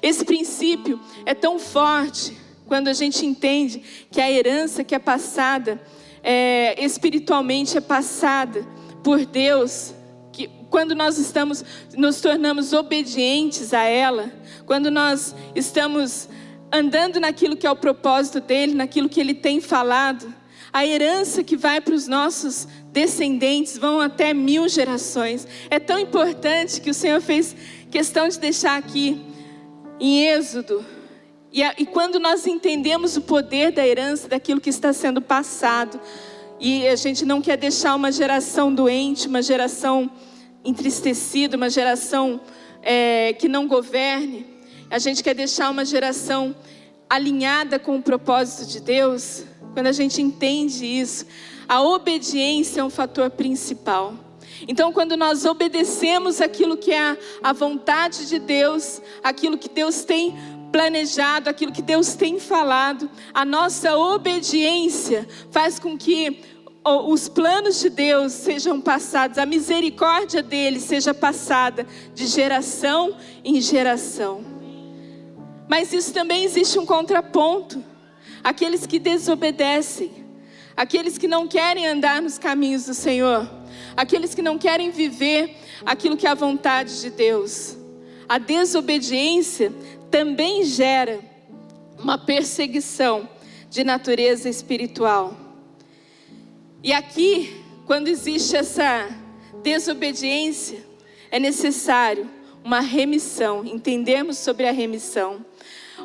[0.00, 5.82] Esse princípio é tão forte quando a gente entende que a herança que é passada
[6.22, 8.64] é, espiritualmente é passada
[9.02, 9.92] por Deus,
[10.32, 11.64] que quando nós estamos,
[11.96, 14.32] nos tornamos obedientes a ela,
[14.64, 16.28] quando nós estamos
[16.70, 20.32] andando naquilo que é o propósito dele, naquilo que ele tem falado,
[20.72, 25.46] a herança que vai para os nossos descendentes vão até mil gerações.
[25.68, 27.54] É tão importante que o Senhor fez
[27.90, 29.20] questão de deixar aqui
[30.00, 30.84] em Êxodo.
[31.52, 36.00] E, a, e quando nós entendemos o poder da herança, daquilo que está sendo passado,
[36.58, 40.10] e a gente não quer deixar uma geração doente, uma geração
[40.64, 42.40] entristecida, uma geração
[42.82, 44.46] é, que não governe,
[44.88, 46.54] a gente quer deixar uma geração
[47.10, 49.44] alinhada com o propósito de Deus.
[49.72, 51.26] Quando a gente entende isso,
[51.68, 54.14] a obediência é um fator principal.
[54.68, 60.36] Então, quando nós obedecemos aquilo que é a vontade de Deus, aquilo que Deus tem
[60.70, 66.40] planejado, aquilo que Deus tem falado, a nossa obediência faz com que
[66.84, 74.44] os planos de Deus sejam passados, a misericórdia dele seja passada de geração em geração.
[75.68, 77.91] Mas isso também existe um contraponto.
[78.42, 80.10] Aqueles que desobedecem,
[80.76, 83.48] aqueles que não querem andar nos caminhos do Senhor,
[83.96, 87.76] aqueles que não querem viver aquilo que é a vontade de Deus.
[88.28, 89.72] A desobediência
[90.10, 91.20] também gera
[91.98, 93.28] uma perseguição
[93.70, 95.36] de natureza espiritual.
[96.82, 99.08] E aqui, quando existe essa
[99.62, 100.84] desobediência,
[101.30, 102.28] é necessário
[102.64, 105.44] uma remissão, entendermos sobre a remissão.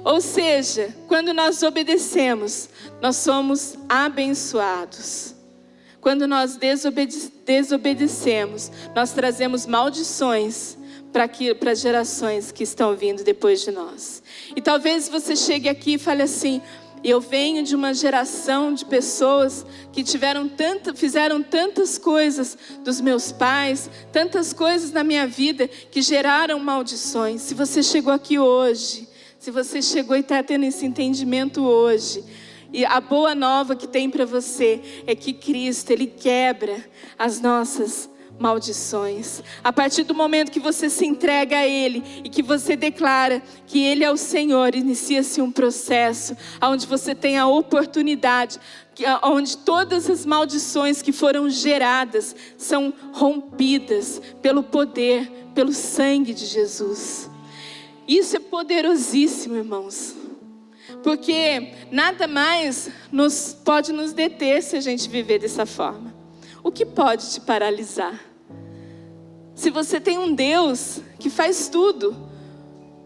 [0.03, 2.69] Ou seja, quando nós obedecemos,
[3.01, 5.35] nós somos abençoados.
[5.99, 10.77] Quando nós desobede desobedecemos, nós trazemos maldições
[11.11, 14.21] para as gerações que estão vindo depois de nós.
[14.55, 16.61] E talvez você chegue aqui e fale assim:
[17.03, 23.31] eu venho de uma geração de pessoas que tiveram tanto, fizeram tantas coisas dos meus
[23.31, 27.41] pais, tantas coisas na minha vida que geraram maldições.
[27.41, 29.06] Se você chegou aqui hoje,
[29.39, 32.23] se você chegou e está tendo esse entendimento hoje,
[32.71, 36.83] e a boa nova que tem para você é que Cristo, Ele quebra
[37.17, 39.41] as nossas maldições.
[39.63, 43.83] A partir do momento que você se entrega a Ele e que você declara que
[43.83, 48.59] Ele é o Senhor, inicia-se um processo onde você tem a oportunidade,
[49.23, 57.29] onde todas as maldições que foram geradas são rompidas pelo poder, pelo sangue de Jesus.
[58.07, 60.15] Isso é poderosíssimo, irmãos.
[61.03, 66.15] Porque nada mais nos pode nos deter se a gente viver dessa forma.
[66.63, 68.19] O que pode te paralisar?
[69.53, 72.15] Se você tem um Deus que faz tudo,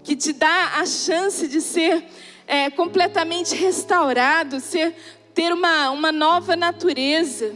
[0.04, 2.06] que te dá a chance de ser
[2.46, 4.96] é, completamente restaurado, ser,
[5.34, 7.54] ter uma, uma nova natureza.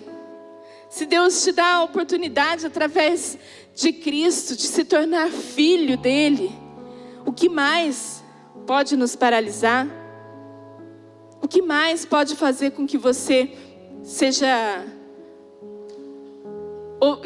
[0.90, 3.38] Se Deus te dá a oportunidade através
[3.76, 6.56] de Cristo de se tornar filho dele,
[7.26, 8.24] o que mais
[8.66, 9.88] pode nos paralisar?
[11.42, 13.52] O que mais pode fazer com que você
[14.04, 14.86] seja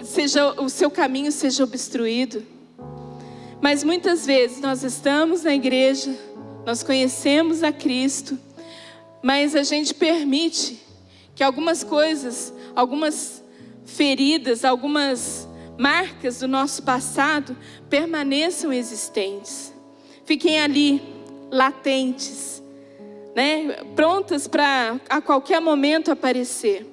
[0.04, 2.44] seja o seu caminho seja obstruído.
[3.62, 6.18] Mas muitas vezes nós estamos na igreja,
[6.66, 8.38] nós conhecemos a Cristo,
[9.22, 10.80] mas a gente permite
[11.36, 13.44] que algumas coisas, algumas
[13.86, 17.56] feridas, algumas marcas do nosso passado
[17.90, 19.74] permaneçam existentes.
[20.30, 21.02] Fiquem ali
[21.50, 22.62] latentes,
[23.36, 23.84] né?
[23.96, 26.86] Prontas para a qualquer momento aparecer.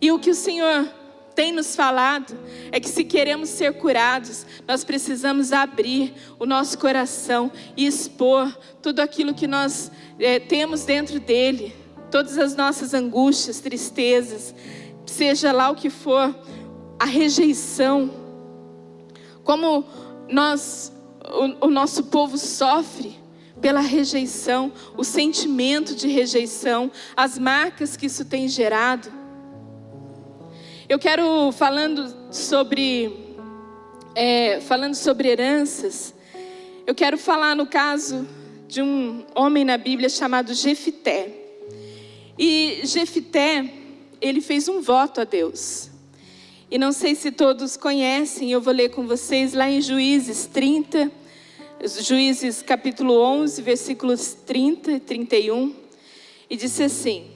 [0.00, 0.92] E o que o Senhor
[1.36, 2.36] tem nos falado
[2.72, 8.98] é que se queremos ser curados, nós precisamos abrir o nosso coração e expor tudo
[8.98, 11.72] aquilo que nós é, temos dentro dele,
[12.10, 14.52] todas as nossas angústias, tristezas,
[15.06, 16.34] seja lá o que for,
[16.98, 18.10] a rejeição,
[19.44, 19.84] como
[20.28, 20.92] nós,
[21.26, 23.16] o, o nosso povo sofre
[23.60, 29.10] pela rejeição, o sentimento de rejeição, as marcas que isso tem gerado.
[30.88, 33.36] Eu quero falando sobre
[34.14, 36.14] é, falando sobre heranças.
[36.86, 38.26] Eu quero falar no caso
[38.68, 41.30] de um homem na Bíblia chamado Jefité.
[42.38, 43.72] E Jefité,
[44.20, 45.90] ele fez um voto a Deus.
[46.68, 51.12] E não sei se todos conhecem, eu vou ler com vocês lá em Juízes 30,
[52.00, 55.72] Juízes capítulo 11, versículos 30 e 31.
[56.50, 57.30] E disse assim: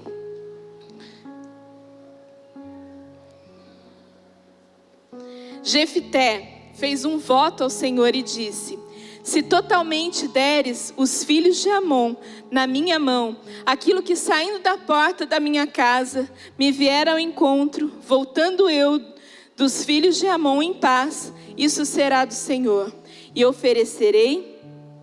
[5.63, 8.77] Jefité fez um voto ao Senhor e disse:
[9.23, 12.17] Se totalmente deres os filhos de Amon
[12.51, 17.93] na minha mão, aquilo que saindo da porta da minha casa me vier ao encontro,
[18.05, 19.20] voltando eu
[19.61, 22.91] dos filhos de Amon em paz, isso será do Senhor,
[23.35, 24.59] e oferecerei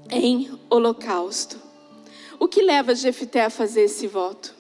[0.09, 1.61] em holocausto.
[2.39, 4.55] O que leva Jefité a fazer esse voto?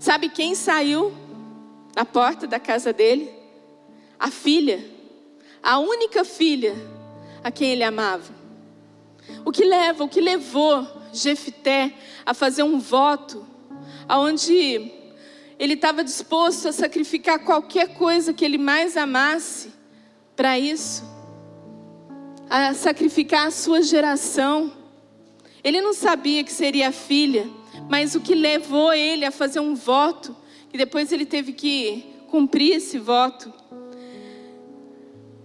[0.00, 1.14] Sabe quem saiu
[1.94, 3.32] na porta da casa dele?
[4.18, 4.84] A filha,
[5.62, 6.74] a única filha
[7.44, 8.34] a quem ele amava.
[9.44, 11.94] O que leva, o que levou Jefité
[12.26, 13.46] a fazer um voto
[14.08, 14.90] aonde
[15.58, 19.72] ele estava disposto a sacrificar qualquer coisa que ele mais amasse
[20.34, 21.04] para isso,
[22.50, 24.72] a sacrificar a sua geração.
[25.62, 27.48] Ele não sabia que seria a filha,
[27.88, 30.36] mas o que levou ele a fazer um voto,
[30.70, 33.52] que depois ele teve que cumprir esse voto.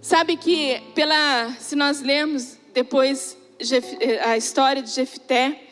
[0.00, 3.36] Sabe que pela se nós lermos depois
[4.24, 5.68] a história de Jefté,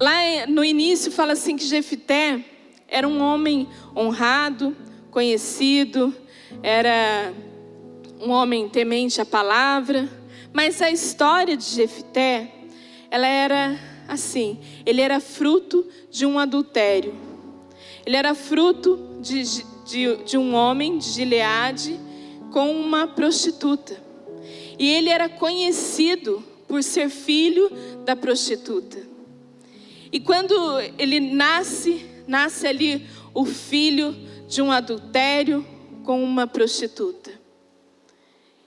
[0.00, 2.44] lá no início fala assim que Jefté
[2.92, 4.76] era um homem honrado,
[5.10, 6.14] conhecido,
[6.62, 7.32] era
[8.20, 10.06] um homem temente à palavra,
[10.52, 12.52] mas a história de Jefté,
[13.10, 17.14] ela era assim, ele era fruto de um adultério.
[18.04, 19.42] Ele era fruto de,
[19.86, 21.98] de, de um homem de Gileade
[22.52, 23.96] com uma prostituta.
[24.78, 27.70] E ele era conhecido por ser filho
[28.04, 28.98] da prostituta.
[30.12, 30.54] E quando
[30.98, 34.14] ele nasce, nasce ali o filho
[34.48, 35.66] de um adultério
[36.04, 37.32] com uma prostituta.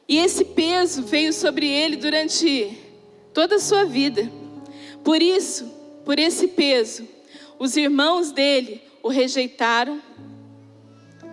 [0.08, 2.78] E esse peso veio sobre ele durante
[3.34, 4.32] toda a sua vida.
[5.04, 5.65] Por isso,
[6.04, 7.08] por esse peso,
[7.58, 10.02] os irmãos dele o rejeitaram.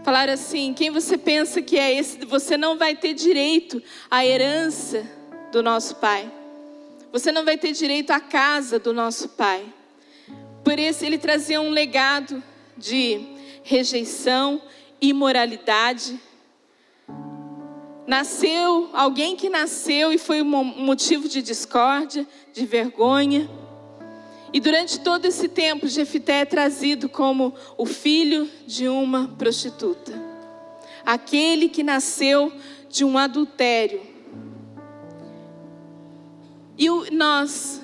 [0.04, 2.24] Falaram assim: quem você pensa que é esse?
[2.24, 5.06] Você não vai ter direito à herança
[5.52, 6.30] do nosso pai.
[7.12, 9.64] Você não vai ter direito à casa do nosso pai.
[10.64, 12.42] Por isso, ele trazia um legado
[12.76, 13.20] de
[13.62, 14.60] rejeição,
[15.00, 16.20] imoralidade.
[18.06, 23.48] Nasceu alguém que nasceu e foi um motivo de discórdia, de vergonha.
[24.52, 30.12] E durante todo esse tempo, Jefité é trazido como o filho de uma prostituta.
[31.06, 32.52] Aquele que nasceu
[32.88, 34.02] de um adultério.
[36.76, 37.80] E nós,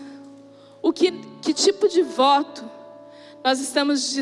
[0.82, 2.67] o que, que tipo de voto
[3.48, 4.14] nós estamos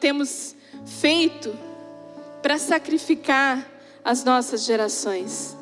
[0.00, 0.56] temos
[0.86, 1.54] feito
[2.40, 3.70] para sacrificar
[4.02, 5.54] as nossas gerações?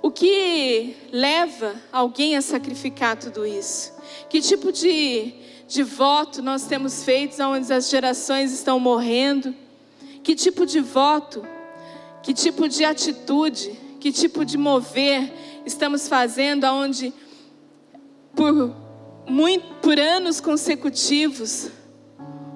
[0.00, 3.92] O que leva alguém a sacrificar tudo isso?
[4.30, 5.34] Que tipo de,
[5.68, 9.54] de voto nós temos feito onde as gerações estão morrendo?
[10.22, 11.46] Que tipo de voto,
[12.22, 15.30] que tipo de atitude, que tipo de mover
[15.66, 17.12] estamos fazendo onde
[18.34, 18.74] por,
[19.28, 21.70] muito, por anos consecutivos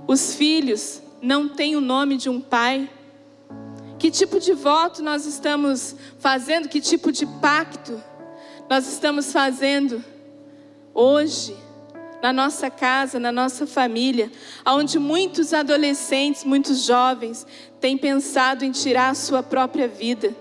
[0.06, 2.88] os filhos não têm o nome de um pai?
[3.98, 6.68] Que tipo de voto nós estamos fazendo?
[6.68, 8.02] Que tipo de pacto
[8.68, 10.04] nós estamos fazendo
[10.92, 11.56] hoje
[12.22, 14.30] na nossa casa, na nossa família,
[14.66, 17.46] onde muitos adolescentes, muitos jovens
[17.80, 20.34] têm pensado em tirar a sua própria vida?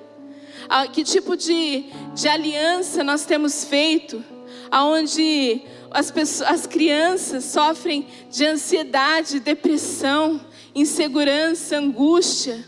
[0.68, 4.24] Ah, que tipo de, de aliança nós temos feito,
[4.72, 5.62] aonde
[5.96, 10.42] as, pessoas, as crianças sofrem de ansiedade, depressão,
[10.76, 12.66] insegurança, angústia?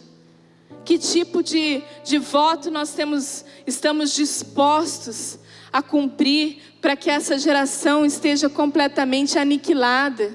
[0.86, 5.38] Que tipo de, de voto nós temos, estamos dispostos
[5.74, 10.34] a cumprir para que essa geração esteja completamente aniquilada?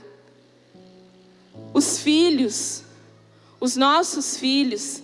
[1.73, 2.83] Os filhos,
[3.59, 5.03] os nossos filhos,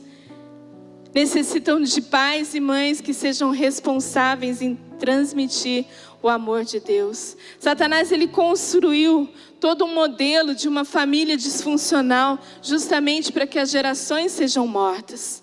[1.14, 5.86] necessitam de pais e mães que sejam responsáveis em transmitir
[6.22, 7.36] o amor de Deus.
[7.58, 9.28] Satanás ele construiu
[9.60, 15.42] todo um modelo de uma família disfuncional justamente para que as gerações sejam mortas.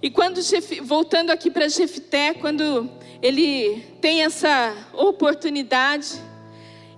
[0.00, 0.40] E quando
[0.82, 2.90] voltando aqui para Jefté, quando
[3.22, 6.20] ele tem essa oportunidade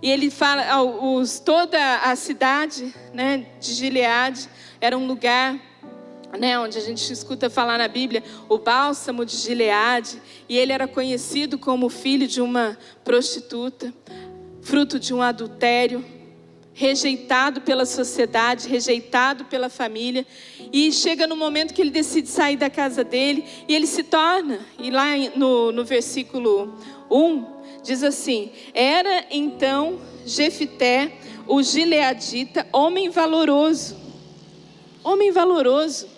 [0.00, 4.48] e ele fala, os, toda a cidade, né, de Gileade
[4.80, 5.60] era um lugar
[6.38, 10.86] né, onde a gente escuta falar na Bíblia o bálsamo de Gileade, e ele era
[10.86, 13.92] conhecido como filho de uma prostituta,
[14.62, 16.04] fruto de um adultério,
[16.72, 20.26] rejeitado pela sociedade, rejeitado pela família,
[20.72, 24.58] e chega no momento que ele decide sair da casa dele, e ele se torna,
[24.78, 26.74] e lá no, no versículo
[27.10, 27.46] 1,
[27.82, 31.12] diz assim: Era então Jefité,
[31.46, 33.96] o gileadita, homem valoroso,
[35.04, 36.08] homem valoroso,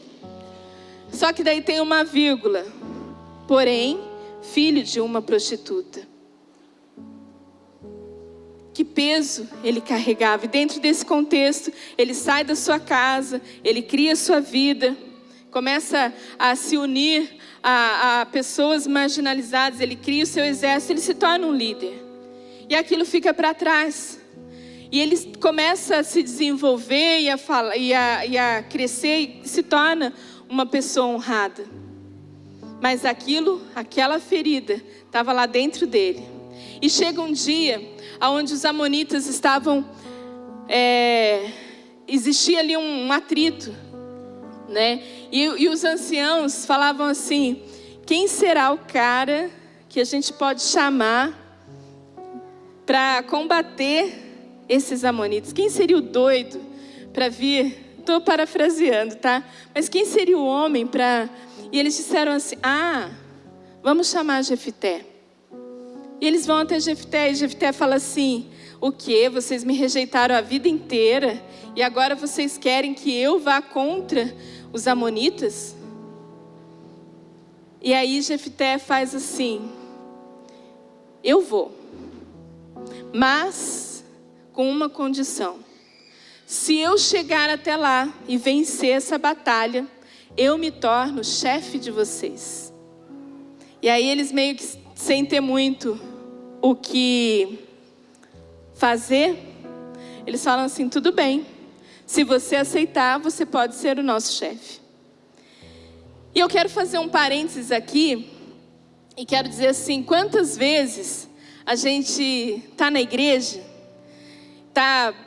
[1.17, 2.65] só que daí tem uma vírgula.
[3.49, 3.99] Porém,
[4.43, 6.07] filho de uma prostituta.
[8.75, 10.45] Que peso ele carregava.
[10.45, 14.95] E dentro desse contexto, ele sai da sua casa, ele cria sua vida,
[15.51, 21.15] começa a se unir a, a pessoas marginalizadas, ele cria o seu exército, ele se
[21.15, 22.05] torna um líder.
[22.69, 24.21] E aquilo fica para trás.
[24.93, 27.39] E ele começa a se desenvolver e a,
[27.77, 30.13] e, a, e a crescer e se torna
[30.49, 31.65] uma pessoa honrada.
[32.81, 36.23] Mas aquilo, aquela ferida, estava lá dentro dele.
[36.81, 37.83] E chega um dia
[38.21, 39.85] onde os amonitas estavam.
[40.69, 41.51] É,
[42.09, 43.75] existia ali um, atrito,
[44.69, 45.03] né?
[45.31, 47.63] E, e os anciãos falavam assim:
[48.05, 49.51] quem será o cara
[49.89, 51.43] que a gente pode chamar
[52.85, 55.53] para combater esses amonitas?
[55.53, 56.61] Quem seria o doido
[57.13, 57.86] para vir?
[58.07, 59.43] Estou parafraseando, tá?
[59.75, 61.29] Mas quem seria o homem para.
[61.73, 63.11] E eles disseram assim: Ah,
[63.83, 65.05] vamos chamar Jefité.
[66.21, 68.49] E eles vão até Jefté e Jefté fala assim:
[68.81, 69.29] O que?
[69.29, 71.43] Vocês me rejeitaram a vida inteira
[71.75, 74.33] e agora vocês querem que eu vá contra
[74.73, 75.75] os amonitas?
[77.83, 79.69] E aí Jefté faz assim:
[81.25, 81.77] Eu vou.
[83.13, 84.05] Mas
[84.53, 85.67] com uma condição.
[86.47, 89.85] Se eu chegar até lá e vencer essa batalha,
[90.37, 92.73] eu me torno chefe de vocês.
[93.83, 96.01] E aí eles meio que sem ter muito
[96.63, 97.59] o que
[98.75, 99.37] fazer,
[100.25, 101.45] eles falam assim: tudo bem,
[102.07, 104.81] se você aceitar, você pode ser o nosso chefe.
[106.33, 108.31] E eu quero fazer um parênteses aqui
[109.17, 111.29] e quero dizer assim: quantas vezes
[111.65, 112.23] a gente
[112.71, 113.61] está na igreja,
[114.69, 115.26] está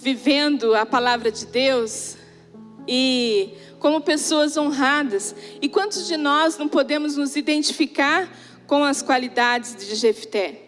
[0.00, 2.16] vivendo a palavra de Deus
[2.88, 8.28] e como pessoas honradas, e quantos de nós não podemos nos identificar
[8.66, 10.62] com as qualidades de Jefté?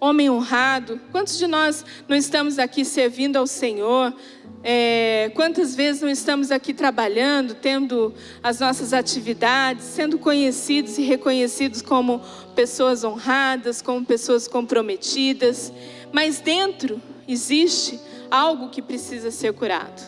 [0.00, 4.14] Homem honrado, quantos de nós não estamos aqui servindo ao Senhor,
[4.62, 8.12] é, quantas vezes não estamos aqui trabalhando, tendo
[8.42, 12.20] as nossas atividades, sendo conhecidos e reconhecidos como
[12.54, 15.72] pessoas honradas, como pessoas comprometidas,
[16.12, 17.98] mas dentro existe
[18.30, 20.02] algo que precisa ser curado,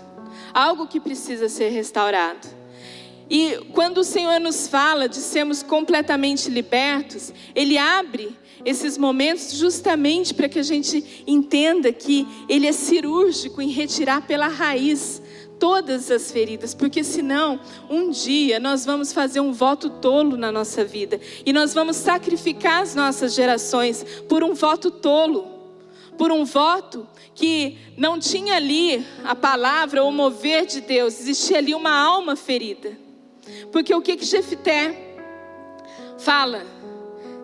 [0.53, 2.59] algo que precisa ser restaurado.
[3.31, 10.33] E quando o Senhor nos fala de sermos completamente libertos, Ele abre esses momentos justamente
[10.35, 15.23] para que a gente entenda que Ele é cirúrgico em retirar pela raiz
[15.59, 17.61] todas as feridas, porque senão
[17.91, 21.21] um dia nós vamos fazer um voto tolo na nossa vida.
[21.45, 25.58] E nós vamos sacrificar as nossas gerações por um voto tolo,
[26.19, 31.59] por um voto que não tinha ali a palavra ou o mover de Deus, existia
[31.59, 32.99] ali uma alma ferida.
[33.73, 35.17] Porque o que que Jefté
[36.19, 36.67] fala?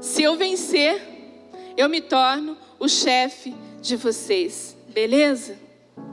[0.01, 1.01] Se eu vencer,
[1.77, 4.77] eu me torno o chefe de vocês.
[4.89, 5.57] Beleza?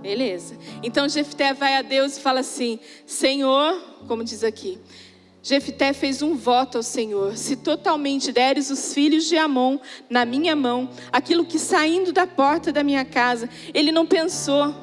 [0.01, 0.57] Beleza.
[0.83, 3.73] Então Jefté vai a Deus e fala assim: Senhor,
[4.07, 4.79] como diz aqui,
[5.43, 9.79] Jefté fez um voto ao Senhor: se totalmente deres os filhos de Amon
[10.09, 14.73] na minha mão, aquilo que saindo da porta da minha casa, ele não pensou.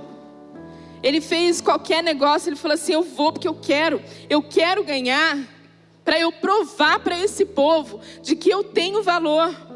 [1.00, 5.38] Ele fez qualquer negócio, ele falou assim: eu vou porque eu quero, eu quero ganhar,
[6.04, 9.67] para eu provar para esse povo de que eu tenho valor.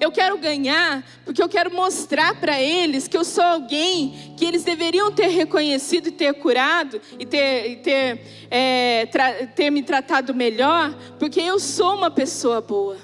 [0.00, 4.64] Eu quero ganhar porque eu quero mostrar para eles que eu sou alguém que eles
[4.64, 8.20] deveriam ter reconhecido e ter curado e ter, e ter,
[8.50, 9.06] é,
[9.54, 12.98] ter me tratado melhor, porque eu sou uma pessoa boa.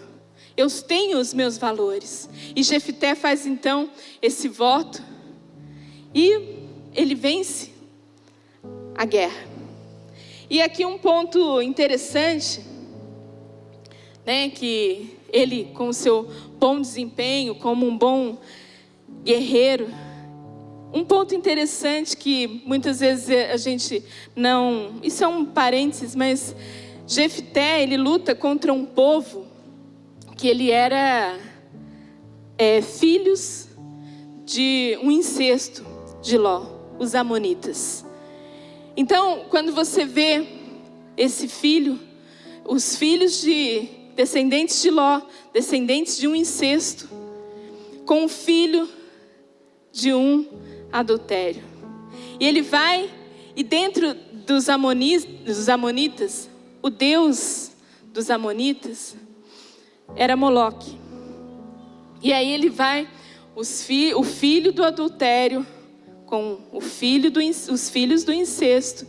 [0.56, 2.28] Eu tenho os meus valores.
[2.54, 3.90] E Jefité faz então
[4.22, 5.02] esse voto
[6.14, 6.64] e
[6.94, 7.72] ele vence
[8.94, 9.48] a guerra.
[10.48, 12.60] E aqui um ponto interessante,
[14.24, 16.30] né, que ele com o seu
[16.60, 18.38] bom desempenho, como um bom
[19.24, 19.88] guerreiro.
[20.92, 24.04] Um ponto interessante que muitas vezes a gente
[24.36, 25.00] não.
[25.02, 26.54] Isso é um parênteses, mas
[27.06, 29.44] Jefté, ele luta contra um povo
[30.36, 31.36] que ele era
[32.56, 33.68] é, filhos
[34.44, 35.84] de um incesto
[36.22, 36.64] de Ló,
[36.98, 38.04] os Amonitas.
[38.96, 40.46] Então, quando você vê
[41.16, 41.98] esse filho,
[42.64, 45.20] os filhos de descendentes de Ló,
[45.52, 47.08] descendentes de um incesto,
[48.06, 48.88] com o filho
[49.92, 50.46] de um
[50.92, 51.62] adultério.
[52.38, 53.10] E ele vai,
[53.56, 54.66] e dentro dos,
[55.44, 56.48] dos Amonitas,
[56.82, 57.72] o Deus
[58.12, 59.16] dos Amonitas
[60.16, 60.98] era Moloque.
[62.22, 63.08] E aí ele vai,
[63.86, 65.66] fi, o filho do adultério
[66.26, 69.06] com o filho do, os filhos do incesto,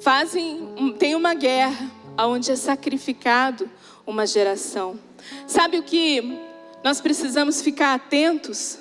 [0.00, 3.70] fazem, tem uma guerra onde é sacrificado
[4.06, 4.98] uma geração.
[5.46, 6.38] Sabe o que
[6.82, 8.78] nós precisamos ficar atentos?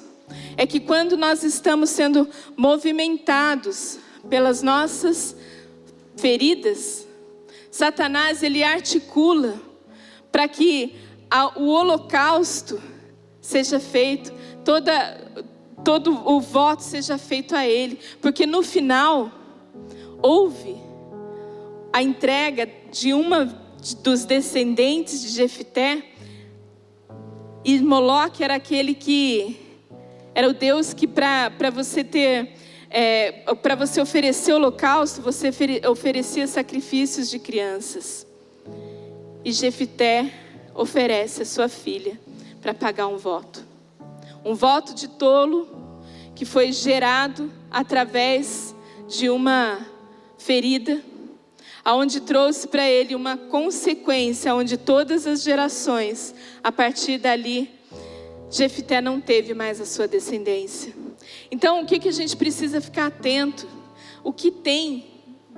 [0.57, 3.99] É que quando nós estamos sendo movimentados
[4.30, 5.36] pelas nossas
[6.15, 7.05] feridas,
[7.69, 9.59] Satanás ele articula
[10.32, 10.95] para que
[11.55, 12.82] o holocausto
[13.39, 14.32] seja feito,
[14.63, 14.93] toda,
[15.84, 19.32] todo o voto seja feito a ele, porque no final
[20.22, 20.76] houve
[21.91, 23.45] a entrega de uma
[24.03, 26.03] dos descendentes de Jefité,
[27.63, 29.59] e Moloque era aquele que
[30.34, 32.53] era o Deus que para você ter
[32.93, 35.49] é, para você oferecer holocausto, você
[35.89, 38.27] oferecia sacrifícios de crianças.
[39.45, 40.29] E Jefité
[40.75, 42.19] oferece a sua filha
[42.61, 43.65] para pagar um voto.
[44.43, 45.69] Um voto de tolo
[46.36, 48.75] que foi gerado através
[49.07, 49.86] de uma
[50.38, 51.01] ferida,
[51.84, 57.69] aonde trouxe para ele uma consequência, onde todas as gerações, a partir dali,
[58.49, 60.93] Jefité não teve mais a sua descendência.
[61.49, 63.67] Então, o que, que a gente precisa ficar atento?
[64.23, 65.05] O que tem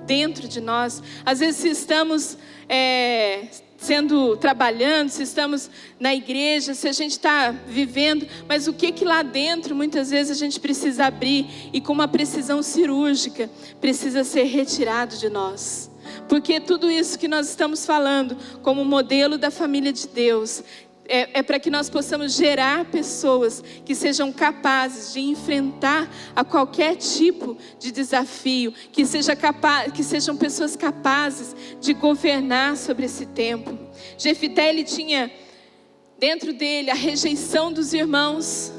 [0.06, 1.02] dentro de nós?
[1.24, 5.68] Às vezes, se estamos é, sendo trabalhando, se estamos
[5.98, 10.36] na igreja, se a gente está vivendo, mas o que que lá dentro muitas vezes
[10.36, 13.50] a gente precisa abrir e com uma precisão cirúrgica
[13.80, 15.90] precisa ser retirado de nós.
[16.28, 20.62] Porque tudo isso que nós estamos falando, como modelo da família de Deus,
[21.06, 26.96] é, é para que nós possamos gerar pessoas que sejam capazes de enfrentar a qualquer
[26.96, 33.78] tipo de desafio, que, seja capaz, que sejam pessoas capazes de governar sobre esse tempo.
[34.16, 35.30] Jefité ele tinha
[36.18, 38.72] dentro dele a rejeição dos irmãos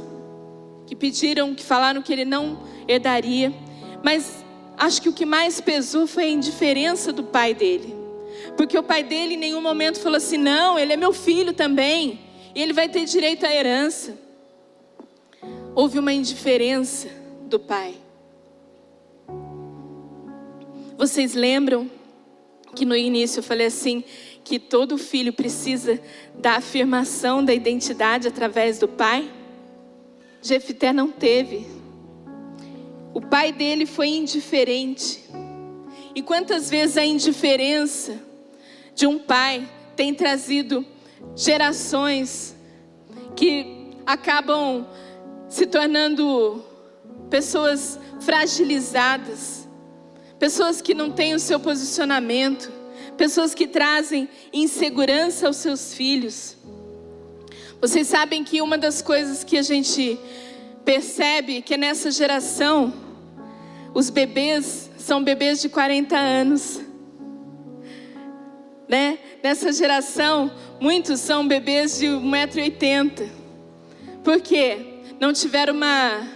[0.87, 3.53] que pediram, que falaram que ele não herdaria,
[4.03, 4.44] mas
[4.77, 7.95] acho que o que mais pesou foi a indiferença do pai dele.
[8.57, 12.19] Porque o pai dele em nenhum momento falou assim: não, ele é meu filho também,
[12.53, 14.17] e ele vai ter direito à herança.
[15.73, 17.09] Houve uma indiferença
[17.41, 17.95] do pai.
[20.97, 21.91] Vocês lembram
[22.73, 24.03] que no início eu falei assim:
[24.43, 25.99] que todo filho precisa
[26.35, 29.29] da afirmação da identidade através do pai?
[30.41, 31.65] Jefité não teve.
[33.15, 35.23] O pai dele foi indiferente.
[36.13, 38.21] E quantas vezes a indiferença
[38.93, 40.85] de um pai tem trazido
[41.33, 42.53] gerações
[43.33, 44.85] que acabam
[45.47, 46.61] se tornando
[47.29, 49.65] pessoas fragilizadas,
[50.37, 52.69] pessoas que não têm o seu posicionamento,
[53.15, 56.57] pessoas que trazem insegurança aos seus filhos.
[57.79, 60.19] Vocês sabem que uma das coisas que a gente
[60.83, 63.04] percebe que nessa geração,
[63.95, 66.85] os bebês são bebês de 40 anos
[68.87, 69.17] né?
[69.43, 73.29] Nessa geração, muitos são bebês de 1,80m.
[74.23, 74.77] Por quê?
[75.19, 76.27] Não tiveram uma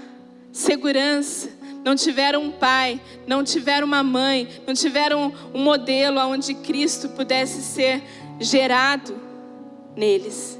[0.51, 1.49] segurança,
[1.83, 7.61] não tiveram um pai, não tiveram uma mãe, não tiveram um modelo onde Cristo pudesse
[7.61, 8.03] ser
[8.39, 9.15] gerado
[9.95, 10.59] neles.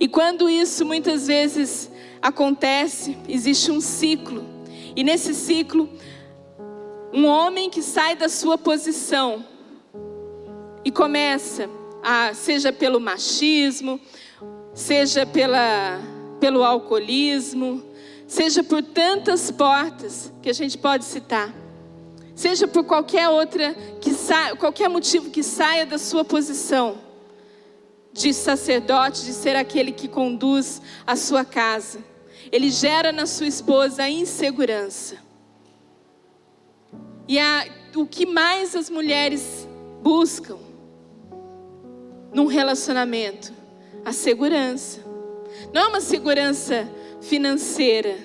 [0.00, 1.90] E quando isso muitas vezes
[2.22, 4.44] acontece, existe um ciclo.
[4.94, 5.88] E nesse ciclo,
[7.12, 9.44] um homem que sai da sua posição,
[10.84, 11.68] e começa
[12.02, 14.00] a, seja pelo machismo,
[14.72, 16.00] seja pela,
[16.40, 17.82] pelo alcoolismo,
[18.26, 21.52] seja por tantas portas que a gente pode citar,
[22.34, 26.98] seja por qualquer outra que sa, qualquer motivo que saia da sua posição
[28.12, 31.98] de sacerdote, de ser aquele que conduz a sua casa.
[32.50, 35.27] Ele gera na sua esposa a insegurança.
[37.28, 39.68] E a, o que mais as mulheres
[40.02, 40.56] buscam
[42.32, 43.52] num relacionamento?
[44.02, 45.04] A segurança.
[45.72, 48.16] Não é uma segurança financeira,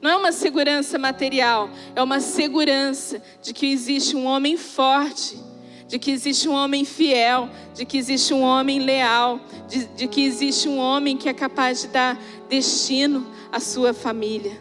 [0.00, 5.38] não é uma segurança material, é uma segurança de que existe um homem forte,
[5.86, 9.38] de que existe um homem fiel, de que existe um homem leal,
[9.68, 14.60] de, de que existe um homem que é capaz de dar destino à sua família.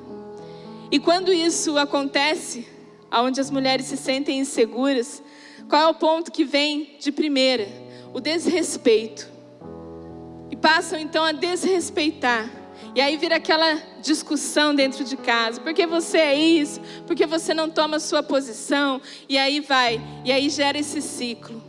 [0.92, 2.68] E quando isso acontece,
[3.12, 5.22] onde as mulheres se sentem inseguras,
[5.70, 7.82] qual é o ponto que vem de primeira?
[8.14, 9.30] o desrespeito.
[10.50, 12.50] E passam então a desrespeitar.
[12.94, 15.62] E aí vira aquela discussão dentro de casa.
[15.62, 16.82] Porque você é isso?
[17.08, 19.02] Porque você não toma sua posição?
[19.30, 20.02] E aí vai.
[20.26, 21.62] E aí gera esse ciclo.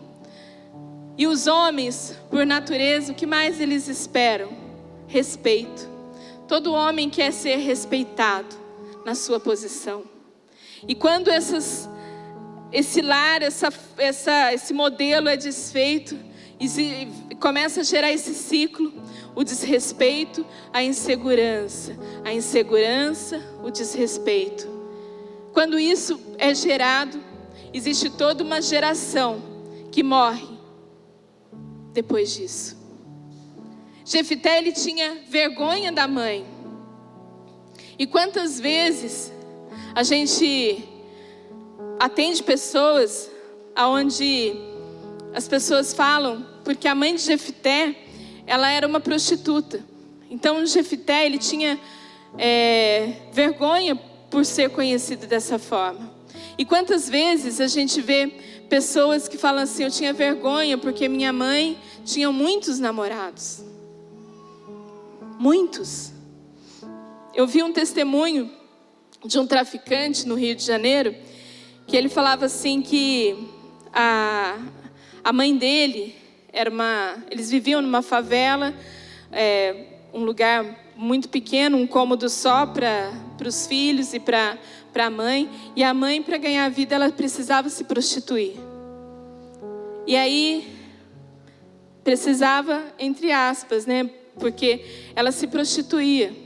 [1.17, 4.51] E os homens, por natureza, o que mais eles esperam?
[5.07, 5.89] Respeito.
[6.49, 8.57] Todo homem quer ser respeitado
[9.05, 10.12] na sua posição.
[10.87, 11.89] E quando essas,
[12.73, 16.19] esse lar, essa, essa, esse modelo é desfeito,
[17.41, 18.93] começa a gerar esse ciclo,
[19.35, 24.69] o desrespeito, a insegurança, a insegurança, o desrespeito.
[25.53, 27.21] Quando isso é gerado,
[27.73, 29.43] existe toda uma geração
[29.91, 30.47] que morre
[31.93, 32.81] depois disso.
[34.05, 36.45] Jefité ele tinha vergonha da mãe.
[37.99, 39.33] E quantas vezes
[39.95, 40.85] a gente
[41.99, 43.31] atende pessoas
[43.75, 44.55] aonde
[45.35, 47.97] as pessoas falam porque a mãe de Jefité
[48.47, 49.85] ela era uma prostituta.
[50.31, 51.79] Então Jefité ele tinha
[52.39, 53.97] é, vergonha
[54.31, 56.11] por ser conhecido dessa forma.
[56.57, 58.29] E quantas vezes a gente vê
[58.69, 63.63] pessoas que falam assim: eu tinha vergonha porque minha mãe tinha muitos namorados.
[65.39, 66.13] Muitos.
[67.35, 68.51] Eu vi um testemunho
[69.25, 71.15] de um traficante no Rio de Janeiro
[71.87, 73.37] que ele falava assim que
[73.93, 74.59] a,
[75.23, 76.15] a mãe dele
[76.53, 77.17] era uma.
[77.31, 78.75] Eles viviam numa favela,
[79.31, 80.65] é, um lugar
[80.97, 83.13] muito pequeno, um cômodo só para
[83.47, 84.59] os filhos e para
[84.95, 85.49] a mãe.
[85.75, 88.55] E a mãe, para ganhar vida, ela precisava se prostituir.
[90.07, 90.77] E aí,
[92.05, 94.09] precisava, entre aspas, né?
[94.39, 96.42] Porque ela se prostituía.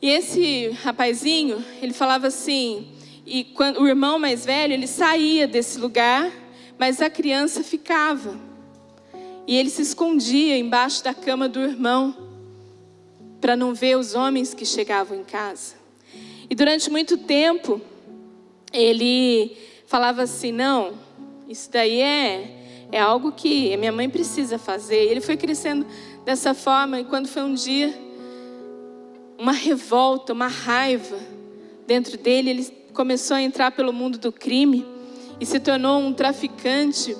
[0.00, 2.88] E esse rapazinho, ele falava assim,
[3.24, 6.30] e quando o irmão mais velho, ele saía desse lugar
[6.78, 8.38] mas a criança ficava.
[9.46, 12.14] E ele se escondia embaixo da cama do irmão,
[13.40, 15.74] para não ver os homens que chegavam em casa.
[16.48, 17.80] E durante muito tempo,
[18.72, 20.94] ele falava assim: não,
[21.48, 25.04] isso daí é, é algo que a minha mãe precisa fazer.
[25.04, 25.86] E ele foi crescendo
[26.24, 27.94] dessa forma, e quando foi um dia,
[29.38, 31.18] uma revolta, uma raiva
[31.86, 34.84] dentro dele, ele começou a entrar pelo mundo do crime
[35.38, 37.16] e se tornou um traficante,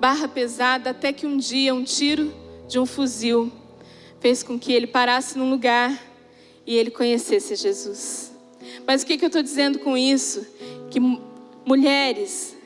[0.00, 2.34] barra pesada, até que um dia um tiro
[2.68, 3.52] de um fuzil
[4.20, 6.02] fez com que ele parasse num lugar
[6.66, 8.32] e ele conhecesse Jesus.
[8.86, 10.46] Mas o que, que eu estou dizendo com isso?
[10.90, 10.98] Que
[11.64, 12.56] mulheres,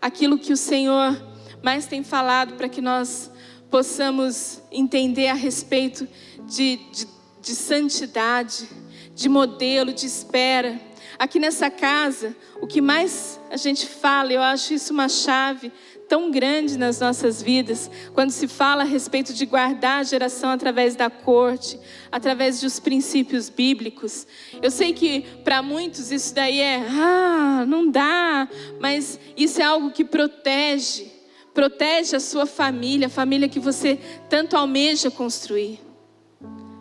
[0.00, 1.20] aquilo que o Senhor
[1.62, 3.30] mais tem falado para que nós
[3.70, 6.06] possamos entender a respeito
[6.46, 7.06] de, de,
[7.42, 8.66] de santidade,
[9.14, 10.80] de modelo, de espera
[11.22, 15.70] Aqui nessa casa, o que mais a gente fala, eu acho isso uma chave
[16.08, 20.96] tão grande nas nossas vidas, quando se fala a respeito de guardar a geração através
[20.96, 21.78] da corte,
[22.10, 24.26] através dos princípios bíblicos.
[24.60, 28.48] Eu sei que para muitos isso daí é, ah, não dá,
[28.80, 31.06] mas isso é algo que protege,
[31.54, 33.96] protege a sua família, a família que você
[34.28, 35.91] tanto almeja construir.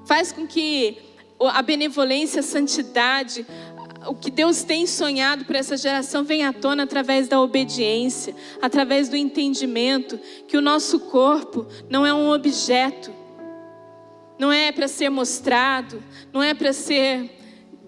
[0.06, 0.98] Faz com que
[1.40, 3.46] a benevolência, a santidade,
[4.08, 9.10] o que Deus tem sonhado para essa geração vem à tona através da obediência, através
[9.10, 13.12] do entendimento que o nosso corpo não é um objeto,
[14.40, 17.30] não é para ser mostrado, não é para ser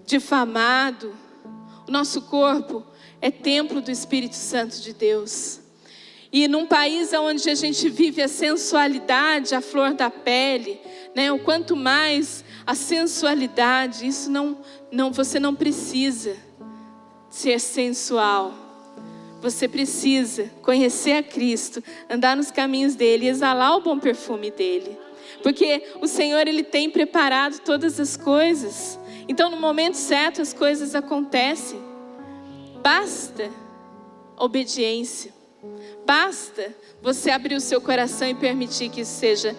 [0.06, 1.14] difamado.
[1.88, 2.84] O nosso corpo
[3.20, 5.63] é templo do Espírito Santo de Deus.
[6.34, 10.80] E num país onde a gente vive a sensualidade, a flor da pele,
[11.14, 11.30] né?
[11.30, 14.58] O quanto mais a sensualidade, isso não,
[14.90, 16.36] não, você não precisa
[17.30, 18.52] ser sensual.
[19.40, 21.80] Você precisa conhecer a Cristo,
[22.10, 24.98] andar nos caminhos dele, exalar o bom perfume dele.
[25.40, 28.98] Porque o Senhor ele tem preparado todas as coisas.
[29.28, 31.78] Então no momento certo as coisas acontecem.
[32.82, 33.48] Basta
[34.36, 35.43] obediência.
[36.06, 39.56] Basta você abrir o seu coração e permitir que isso seja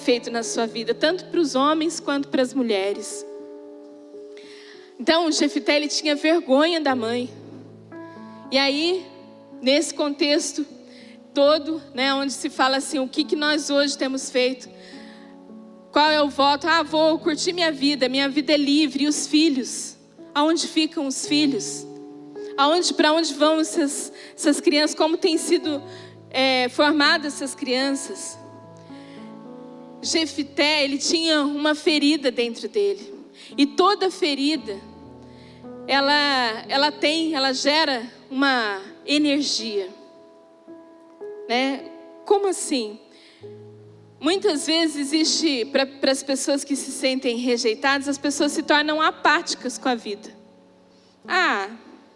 [0.00, 3.26] feito na sua vida, tanto para os homens quanto para as mulheres.
[4.98, 7.30] Então, Jefité, ele tinha vergonha da mãe.
[8.50, 9.06] E aí,
[9.60, 10.64] nesse contexto
[11.34, 14.68] todo, né, onde se fala assim, o que, que nós hoje temos feito?
[15.90, 16.66] Qual é o voto?
[16.66, 19.04] Ah, vou curtir minha vida, minha vida é livre.
[19.04, 19.96] E os filhos?
[20.34, 21.86] Aonde ficam os filhos?
[22.56, 24.94] Aonde, para onde vão essas, essas crianças?
[24.94, 25.82] Como têm sido
[26.30, 28.38] é, formadas essas crianças?
[30.02, 33.14] Jefité, ele tinha uma ferida dentro dele.
[33.56, 34.76] E toda ferida,
[35.86, 39.88] ela, ela tem, ela gera uma energia.
[41.48, 41.90] Né?
[42.24, 42.98] Como assim?
[44.20, 49.76] Muitas vezes existe, para as pessoas que se sentem rejeitadas, as pessoas se tornam apáticas
[49.76, 50.30] com a vida.
[51.26, 51.68] Ah,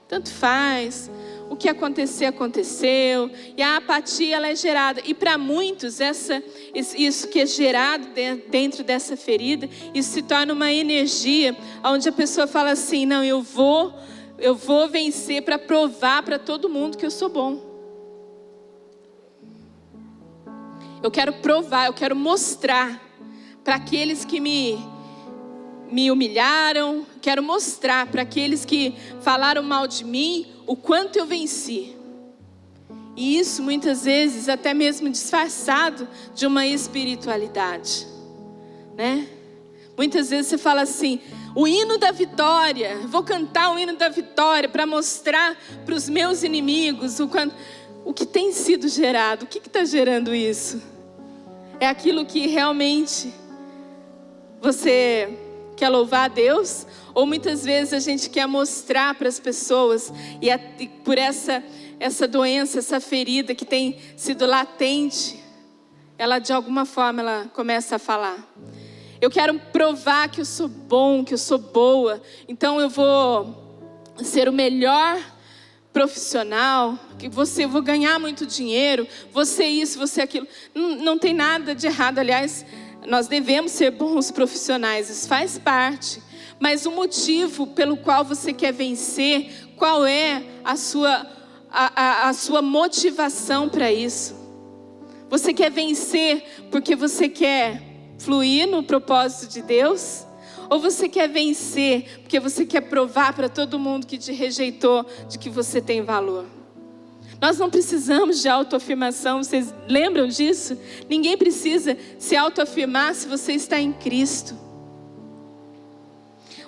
[0.08, 1.10] tanto faz
[1.48, 3.30] o que acontecer, aconteceu.
[3.56, 5.00] E a apatia ela é gerada.
[5.04, 6.42] E para muitos, essa,
[6.74, 8.08] isso que é gerado
[8.48, 13.42] dentro dessa ferida, isso se torna uma energia onde a pessoa fala assim: não, eu
[13.42, 13.94] vou,
[14.38, 17.64] eu vou vencer para provar para todo mundo que eu sou bom.
[21.02, 23.00] Eu quero provar, eu quero mostrar
[23.62, 24.78] para aqueles que me
[25.90, 31.94] me humilharam, quero mostrar para aqueles que falaram mal de mim o quanto eu venci.
[33.16, 38.06] E isso muitas vezes até mesmo disfarçado de uma espiritualidade,
[38.94, 39.26] né?
[39.96, 41.18] Muitas vezes você fala assim:
[41.54, 45.56] o hino da vitória, vou cantar o hino da vitória para mostrar
[45.86, 47.54] para os meus inimigos o, quanto,
[48.04, 49.44] o que tem sido gerado.
[49.44, 50.82] O que está gerando isso?
[51.80, 53.32] É aquilo que realmente
[54.60, 55.45] você
[55.76, 56.86] quer louvar a Deus?
[57.14, 61.62] Ou muitas vezes a gente quer mostrar para as pessoas e, por essa,
[62.00, 65.42] essa doença, essa ferida que tem sido latente,
[66.18, 68.38] ela de alguma forma ela começa a falar.
[69.20, 72.20] Eu quero provar que eu sou bom, que eu sou boa.
[72.48, 73.64] Então eu vou
[74.22, 75.18] ser o melhor
[75.92, 80.46] profissional, que você vou ganhar muito dinheiro, você isso, você aquilo.
[80.74, 82.66] Não, não tem nada de errado, aliás,
[83.06, 86.20] nós devemos ser bons profissionais, isso faz parte.
[86.58, 91.26] Mas o motivo pelo qual você quer vencer, qual é a sua,
[91.70, 94.34] a, a, a sua motivação para isso?
[95.28, 97.82] Você quer vencer porque você quer
[98.18, 100.24] fluir no propósito de Deus?
[100.68, 105.38] Ou você quer vencer porque você quer provar para todo mundo que te rejeitou de
[105.38, 106.55] que você tem valor?
[107.40, 110.78] Nós não precisamos de autoafirmação, vocês lembram disso?
[111.08, 114.58] Ninguém precisa se autoafirmar se você está em Cristo.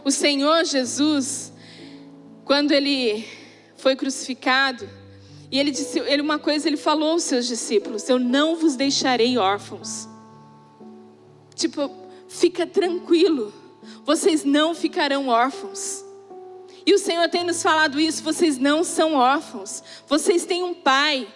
[0.05, 1.53] O Senhor Jesus,
[2.45, 3.25] quando ele
[3.77, 4.89] foi crucificado,
[5.51, 9.39] e ele disse, ele uma coisa ele falou aos seus discípulos: Eu não vos deixarei
[9.39, 10.07] órfãos.
[11.55, 11.91] Tipo,
[12.29, 13.53] fica tranquilo,
[14.05, 16.05] vocês não ficarão órfãos.
[16.89, 21.29] E o Senhor tem nos falado isso: vocês não são órfãos, vocês têm um pai.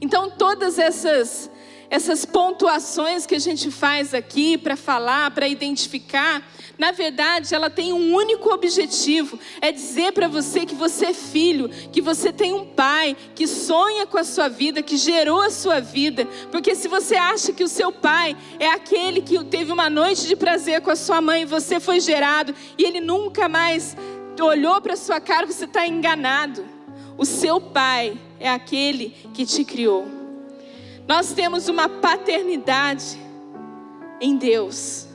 [0.00, 1.50] Então, todas essas,
[1.90, 6.48] essas pontuações que a gente faz aqui para falar, para identificar,
[6.78, 11.68] na verdade, ela tem um único objetivo: é dizer para você que você é filho,
[11.90, 15.80] que você tem um pai que sonha com a sua vida, que gerou a sua
[15.80, 16.24] vida.
[16.52, 20.36] Porque se você acha que o seu pai é aquele que teve uma noite de
[20.36, 23.96] prazer com a sua mãe você foi gerado e ele nunca mais
[24.42, 26.64] olhou para sua cara, você está enganado.
[27.16, 30.06] O seu pai é aquele que te criou.
[31.06, 33.18] Nós temos uma paternidade
[34.20, 35.08] em Deus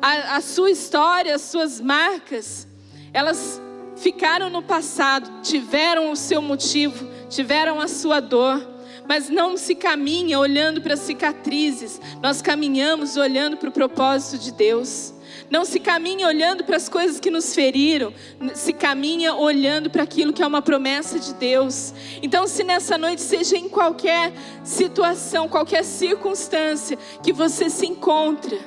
[0.00, 2.66] a, a sua história, as suas marcas,
[3.12, 3.60] elas
[3.96, 8.64] ficaram no passado, tiveram o seu motivo, tiveram a sua dor,
[9.08, 15.12] mas não se caminha olhando para cicatrizes, nós caminhamos olhando para o propósito de Deus.
[15.50, 18.12] Não se caminha olhando para as coisas que nos feriram,
[18.54, 21.94] se caminha olhando para aquilo que é uma promessa de Deus.
[22.22, 24.32] Então, se nessa noite, seja em qualquer
[24.64, 28.58] situação, qualquer circunstância que você se encontra,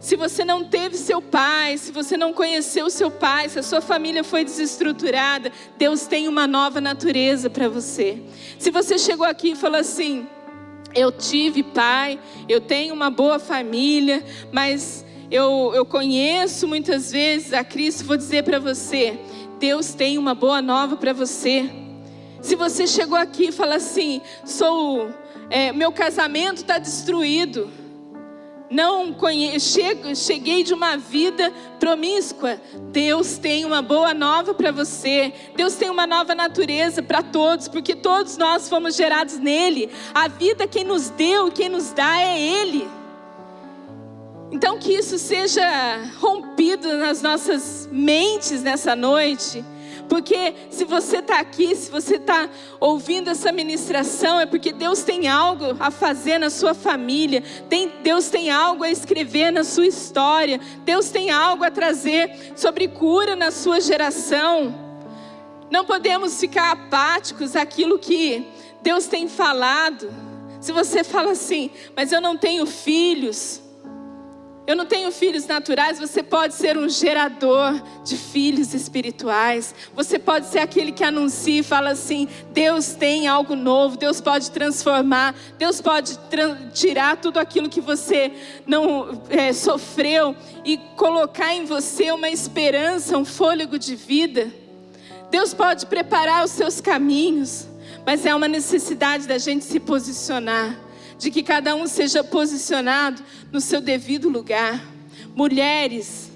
[0.00, 3.82] se você não teve seu pai, se você não conheceu seu pai, se a sua
[3.82, 8.18] família foi desestruturada, Deus tem uma nova natureza para você.
[8.58, 10.26] Se você chegou aqui e falou assim:
[10.94, 17.62] Eu tive pai, eu tenho uma boa família, mas eu, eu conheço muitas vezes a
[17.62, 19.18] Cristo, vou dizer para você:
[19.58, 21.70] Deus tem uma boa nova para você.
[22.40, 25.10] Se você chegou aqui e fala assim: Sou,
[25.48, 27.70] é, meu casamento está destruído
[28.70, 29.80] não conheço,
[30.14, 32.60] cheguei de uma vida promíscua.
[32.92, 35.32] Deus tem uma boa nova para você.
[35.56, 39.90] Deus tem uma nova natureza para todos, porque todos nós fomos gerados nele.
[40.14, 42.88] A vida quem nos deu, quem nos dá é ele.
[44.50, 45.62] Então que isso seja
[46.18, 49.64] rompido nas nossas mentes nessa noite
[50.10, 55.28] porque se você está aqui, se você está ouvindo essa ministração, é porque Deus tem
[55.28, 60.60] algo a fazer na sua família, tem, Deus tem algo a escrever na sua história,
[60.84, 64.74] Deus tem algo a trazer sobre cura na sua geração.
[65.70, 68.44] Não podemos ficar apáticos àquilo que
[68.82, 70.12] Deus tem falado.
[70.60, 73.62] Se você fala assim, mas eu não tenho filhos,
[74.70, 79.74] eu não tenho filhos naturais, você pode ser um gerador de filhos espirituais.
[79.96, 84.48] Você pode ser aquele que anuncia e fala assim: Deus tem algo novo, Deus pode
[84.52, 86.16] transformar, Deus pode
[86.72, 88.30] tirar tudo aquilo que você
[88.64, 94.54] não é, sofreu e colocar em você uma esperança, um fôlego de vida.
[95.32, 97.66] Deus pode preparar os seus caminhos,
[98.06, 100.89] mas é uma necessidade da gente se posicionar
[101.20, 104.82] de que cada um seja posicionado no seu devido lugar.
[105.34, 106.30] Mulheres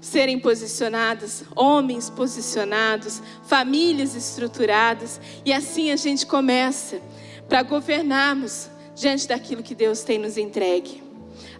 [0.00, 7.00] serem posicionadas, homens posicionados, famílias estruturadas, e assim a gente começa
[7.48, 11.00] para governarmos diante daquilo que Deus tem nos entregue.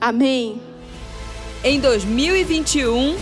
[0.00, 0.60] Amém.
[1.62, 3.16] Em 2021,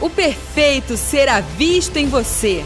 [0.00, 2.64] o perfeito será visto em você.